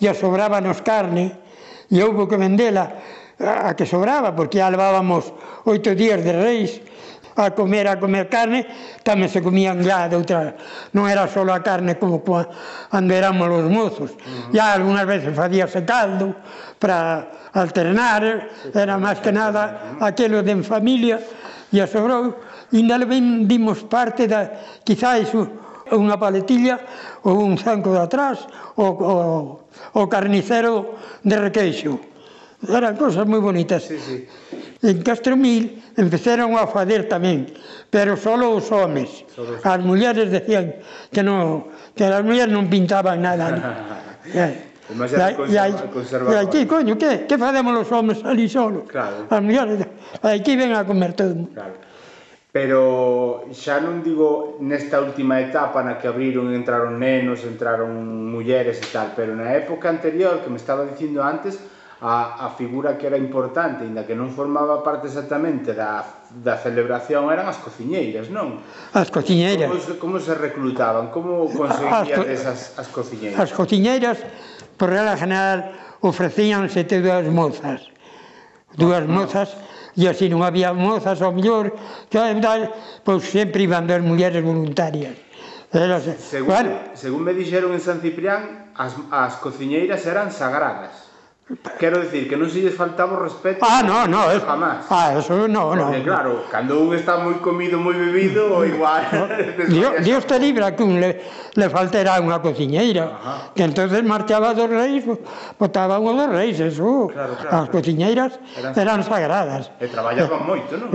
[0.00, 1.36] e sobrábanos carne,
[1.92, 5.32] e houve que vendela a que sobraba, porque ya levábamos
[5.64, 6.70] oito días de reis
[7.36, 8.68] a comer, a comer carne,
[9.00, 10.52] tamén se comían ya de outra,
[10.92, 14.52] non era só a carne como cando éramos os mozos, uh -huh.
[14.52, 16.36] ya algunhas veces facíase caldo
[16.76, 21.16] para alternar, era máis que nada aquilo de en familia,
[21.72, 22.36] e a sobrou,
[22.68, 24.52] ainda le vendimos parte da,
[24.84, 25.32] quizáis,
[25.92, 26.80] unha paletilla
[27.24, 29.16] ou un zanco de atrás o, o,
[29.92, 32.11] o carnicero de requeixo
[32.68, 33.82] eran cosas moi bonitas.
[33.82, 34.26] Sí, sí.
[34.82, 37.50] En Castromil empezaron a fader tamén,
[37.90, 39.26] pero só os homes.
[39.62, 40.78] As mulleres decían
[41.10, 43.44] que non que as mulleres non pintaban nada.
[43.50, 43.60] Ni.
[44.32, 44.70] Eh.
[44.92, 48.84] E aquí, coño, que, que fademos os homens ali solo?
[48.86, 49.26] Claro.
[49.30, 49.82] As mulleres,
[50.22, 51.34] aquí ven a comer todo.
[51.54, 51.74] Claro.
[52.52, 57.96] Pero xa non digo nesta última etapa na que abriron, e entraron nenos, entraron
[58.28, 61.56] mulleres e tal, pero na época anterior, que me estaba dicindo antes,
[62.02, 66.02] a, a figura que era importante, inda que non formaba parte exactamente da,
[66.34, 68.58] da celebración, eran as cociñeiras, non?
[68.90, 69.70] As cociñeiras.
[69.70, 71.14] Como, como se reclutaban?
[71.14, 73.38] Como conseguían esas as cociñeiras?
[73.38, 74.18] As cociñeiras,
[74.74, 77.86] por regla general, ofrecíanse te dúas mozas.
[78.74, 79.14] Dúas ah, ah.
[79.14, 79.48] mozas,
[79.94, 81.70] e así non había mozas, ao mellor,
[82.10, 82.18] que,
[83.06, 85.14] pois sempre iban ver mulleres voluntarias.
[85.70, 91.11] Eras, según, bueno, según me dixeron en San Ciprián, as, as cociñeiras eran sagradas.
[91.78, 94.86] Quero dicir que non se lles faltaba o respeto Ah, no, no, es, jamás.
[94.88, 95.90] Ah, eso no, no.
[95.90, 99.02] Porque, claro, cando un está moi comido, moi bebido, o igual...
[99.68, 101.18] Dios, Dios te libra que un le,
[101.58, 103.10] le faltera unha cociñeira.
[103.10, 103.34] Ajá.
[103.58, 105.02] Que entonces marchaba dos reis,
[105.58, 107.10] botaba unha dos reis, eso.
[107.10, 109.74] Claro, claro, As cociñeiras eran, eran sagradas.
[109.82, 110.88] E traballaban eh, moito, non?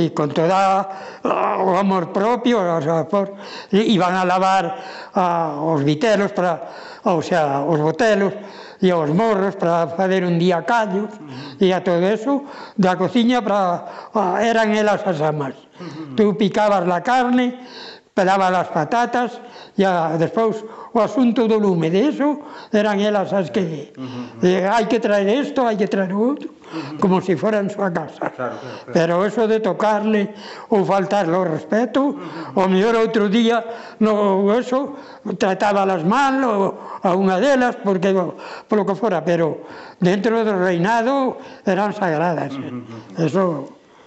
[0.00, 0.90] E eh, con toda
[1.22, 3.36] ah, o amor propio, o sea, por,
[3.70, 4.64] iban a lavar
[5.12, 6.56] a, os vitelos, para,
[7.04, 8.32] o sea, os botelos,
[8.80, 11.12] e aos morros para fazer un día callos
[11.60, 12.44] e a todo eso
[12.80, 15.54] da cociña para a, eran elas as amas
[16.16, 17.60] tú picabas la carne
[18.16, 19.30] pelabas as patatas
[19.76, 22.40] e a, despois o asunto do lume, de eso
[22.72, 24.46] eran elas as que de, uh -huh.
[24.46, 26.98] Eh, hai que traer isto, hai que traer outro, uh -huh.
[26.98, 28.30] como se si fora en súa casa.
[28.34, 28.92] Claro, claro, claro.
[28.92, 30.34] Pero eso de tocarle
[30.74, 32.60] ou faltarle o respeto, uh -huh.
[32.60, 33.62] o mellor outro día,
[34.02, 34.98] no eso,
[35.38, 36.60] tratábalas mal ou
[37.06, 38.10] a unha delas, porque
[38.66, 39.62] polo que fora, pero
[40.02, 42.50] dentro do reinado eran sagradas.
[42.58, 43.26] Uh -huh.
[43.26, 43.44] Eso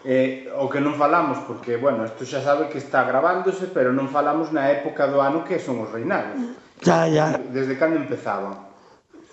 [0.05, 4.11] Eh, o que non falamos, porque, bueno, isto xa sabe que está grabándose, pero non
[4.11, 6.35] falamos na época do ano que son os reinados.
[6.83, 7.39] Ya, ya.
[7.51, 8.73] Desde cando empezaban?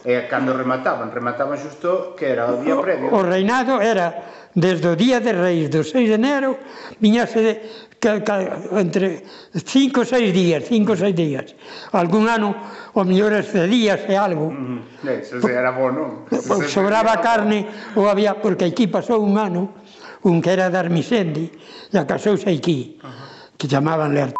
[0.01, 3.13] E cando remataban, remataban xusto que era o día previo.
[3.13, 4.17] O reinado era
[4.57, 6.57] desde o día de reis do 6 de enero,
[6.99, 7.53] viñase de,
[8.01, 8.35] que, que,
[8.81, 9.21] entre
[9.53, 11.53] 5 ou 6 días, 5 ou 6 días.
[11.93, 12.57] Algún ano,
[12.97, 14.49] o mellor excedías e algo.
[14.49, 16.25] Mm, eso era bono.
[16.33, 19.85] O, sobraba carne ou había, porque aquí pasou un ano,
[20.25, 21.53] un que era de Armisendi,
[21.93, 23.57] e acasouse aquí, uh -huh.
[23.61, 24.33] que chamaban Ler...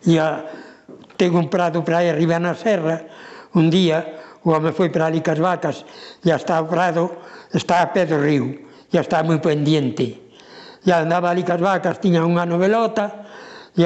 [0.00, 0.48] E a,
[1.20, 3.04] ten un prado para aí arriba na serra,
[3.52, 5.84] un día o home foi para ali cas vacas
[6.24, 7.12] e está o prado
[7.52, 8.56] está a pé do río,
[8.88, 10.32] e está moi pendiente.
[10.80, 13.28] E andaba ali cas vacas, tiña unha novelota,
[13.76, 13.84] e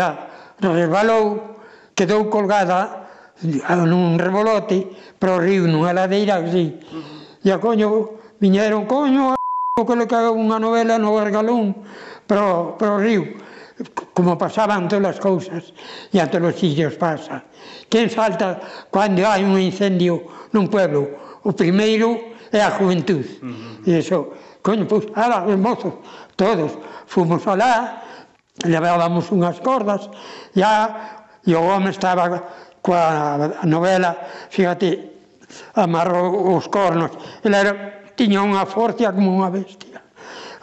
[0.62, 1.58] resbalou,
[1.98, 3.02] quedou colgada
[3.42, 4.86] nun revolote
[5.18, 6.78] para o río, nunha ladeira, así.
[7.42, 11.82] E a coño, viñeron, coño, a que le cagou unha novela no Bargalón
[12.30, 13.42] para, para o río
[14.14, 15.74] como pasaban todas as cousas
[16.14, 17.42] e a todos os sitios pasa.
[17.90, 18.62] Quen salta
[18.94, 21.10] cando hai un incendio nun pueblo?
[21.42, 23.26] O primeiro é a juventud.
[23.42, 23.90] Uh -huh.
[23.90, 25.94] E iso, coño, pois, ala, os mozos,
[26.38, 26.72] todos,
[27.10, 28.00] fomos alá,
[28.62, 30.08] levábamos unhas cordas,
[30.54, 32.30] ya, e o home estaba
[32.80, 34.16] coa novela,
[34.48, 34.88] fíjate,
[35.74, 37.12] amarrou os cornos,
[37.42, 37.72] ele era,
[38.16, 39.93] tiña unha forcia como unha bestia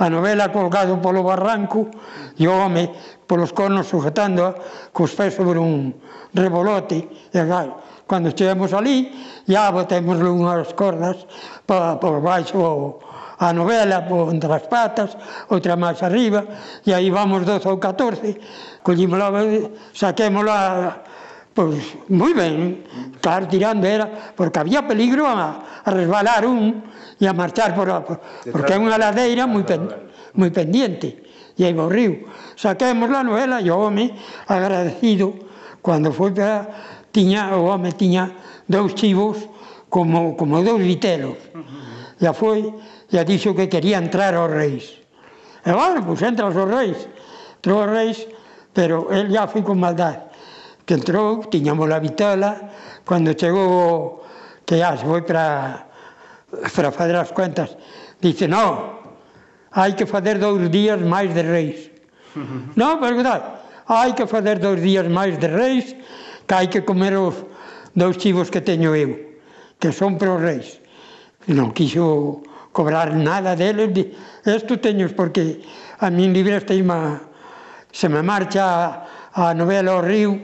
[0.02, 1.86] a novela colgado polo barranco
[2.42, 2.90] e o home
[3.30, 4.58] polos cornos sujetando
[4.90, 5.94] cos pés sobre un
[6.34, 7.70] revolote e gai.
[8.10, 9.14] Cando chegamos ali,
[9.46, 11.22] ya botemos unhas cordas
[11.70, 13.00] por, por baixo o,
[13.38, 15.14] a novela por entre as patas,
[15.54, 16.50] outra máis arriba,
[16.82, 19.22] e aí vamos 12 ou 14, collimos
[19.94, 21.11] saquémola
[21.54, 22.80] Pois moi ben,
[23.12, 26.80] estar tirando era, porque había peligro a, a resbalar un
[27.20, 28.24] e a marchar por, a, por
[28.56, 29.84] porque é unha ladeira moi, pen,
[30.40, 31.28] moi pendiente
[31.60, 32.24] e aí o río.
[32.56, 34.16] Saquemos la novela e o home
[34.48, 35.36] agradecido
[35.84, 36.72] cando foi para
[37.12, 38.32] tiña, o oh, home tiña
[38.72, 39.44] dous chivos
[39.92, 41.36] como, como dous vitelos.
[42.16, 42.72] Já foi,
[43.12, 45.04] já dixo que quería entrar aos reis.
[45.68, 46.96] E bueno, pois entra aos reis,
[47.60, 48.18] entrou aos reis,
[48.72, 50.31] pero el já foi con maldade
[50.86, 52.72] que entrou, tiñamos a vitola,
[53.06, 54.26] cando chegou
[54.66, 55.88] que as foi para
[56.76, 57.78] para fazer as cuentas,
[58.20, 59.00] dice, no,
[59.72, 61.80] hai que fazer dous días máis de reis.
[62.80, 65.96] non, pero verdad, hai que fazer dous días máis de reis,
[66.48, 67.36] que hai que comer os
[67.96, 69.40] dous chivos que teño eu,
[69.80, 70.68] que son para os reis.
[71.48, 72.44] Non quixo
[72.76, 74.12] cobrar nada deles, de,
[74.44, 75.64] esto teños porque
[76.00, 77.20] a min libre este ima,
[77.92, 80.36] se me marcha a novela ao río,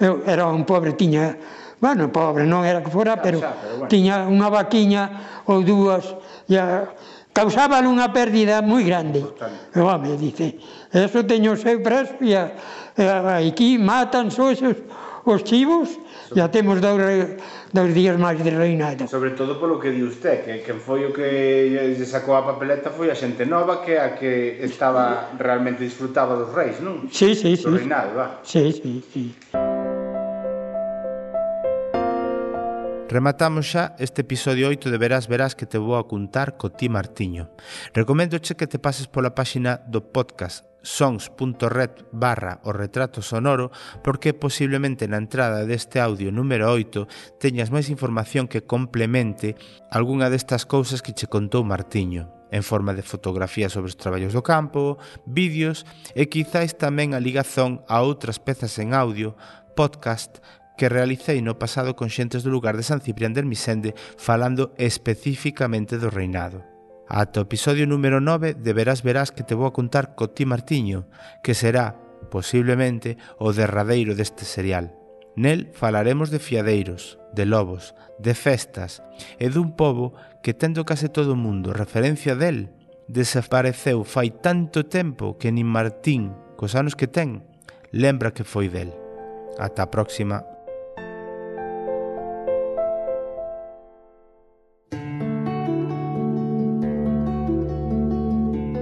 [0.00, 1.36] eu era un pobre, tiña,
[1.80, 3.90] bueno, pobre, non era que fora, pero, xa, pero bueno.
[3.90, 6.04] tiña unha vaquiña ou dúas,
[6.48, 6.88] e a,
[7.32, 9.24] causaba unha pérdida moi grande.
[9.72, 10.56] E O home dice,
[10.92, 12.52] eso teño o seu preso e, a,
[12.96, 14.76] e a, aquí matan só esos
[15.26, 15.98] os chivos,
[16.34, 16.98] Ya temos dous,
[17.72, 19.06] dous días máis de reinado.
[19.06, 22.90] Sobre todo polo que di usted, que, que foi o que lle sacou a papeleta
[22.90, 27.06] foi a xente nova que a que estaba realmente disfrutaba dos reis, non?
[27.14, 27.62] Sí, sí, sí.
[27.62, 28.26] Do reinado, va.
[28.42, 29.24] Sí, sí, sí.
[33.08, 36.90] Rematamos xa este episodio 8 de Verás Verás que te vou a contar co ti
[36.90, 37.54] Martiño.
[37.94, 43.70] Recoméndoche que te pases pola páxina do podcast sons.red barra o retrato sonoro
[44.02, 49.54] porque posiblemente na entrada deste audio número 8 teñas máis información que complemente
[49.94, 54.42] algunha destas cousas que che contou Martiño en forma de fotografía sobre os traballos do
[54.42, 54.98] campo,
[55.30, 55.86] vídeos
[56.18, 59.38] e quizáis tamén a ligazón a outras pezas en audio,
[59.78, 60.42] podcast
[60.76, 65.96] que realicei no pasado con xentes do lugar de San Ciprián del Misende falando especificamente
[65.96, 66.62] do reinado.
[67.08, 71.06] Ata o episodio número 9 deberás verás que te vou a contar co ti Martiño,
[71.42, 71.94] que será,
[72.34, 74.90] posiblemente, o derradeiro deste serial.
[75.38, 79.04] Nel falaremos de fiadeiros, de lobos, de festas
[79.38, 82.72] e dun pobo que tendo case todo o mundo referencia del,
[83.06, 87.46] desapareceu fai tanto tempo que nin Martín, cos anos que ten,
[87.92, 88.90] lembra que foi del.
[89.60, 90.55] Ata a próxima.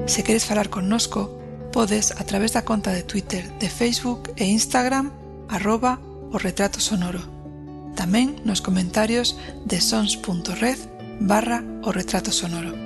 [0.06, 1.40] Se queres falar connosco,
[1.72, 5.10] podes a través da conta de Twitter, de Facebook e Instagram
[5.48, 5.98] arroba
[6.30, 7.24] o retrato sonoro.
[7.96, 10.76] Tamén nos comentarios de sons.red
[11.24, 12.83] barra o retrato sonoro.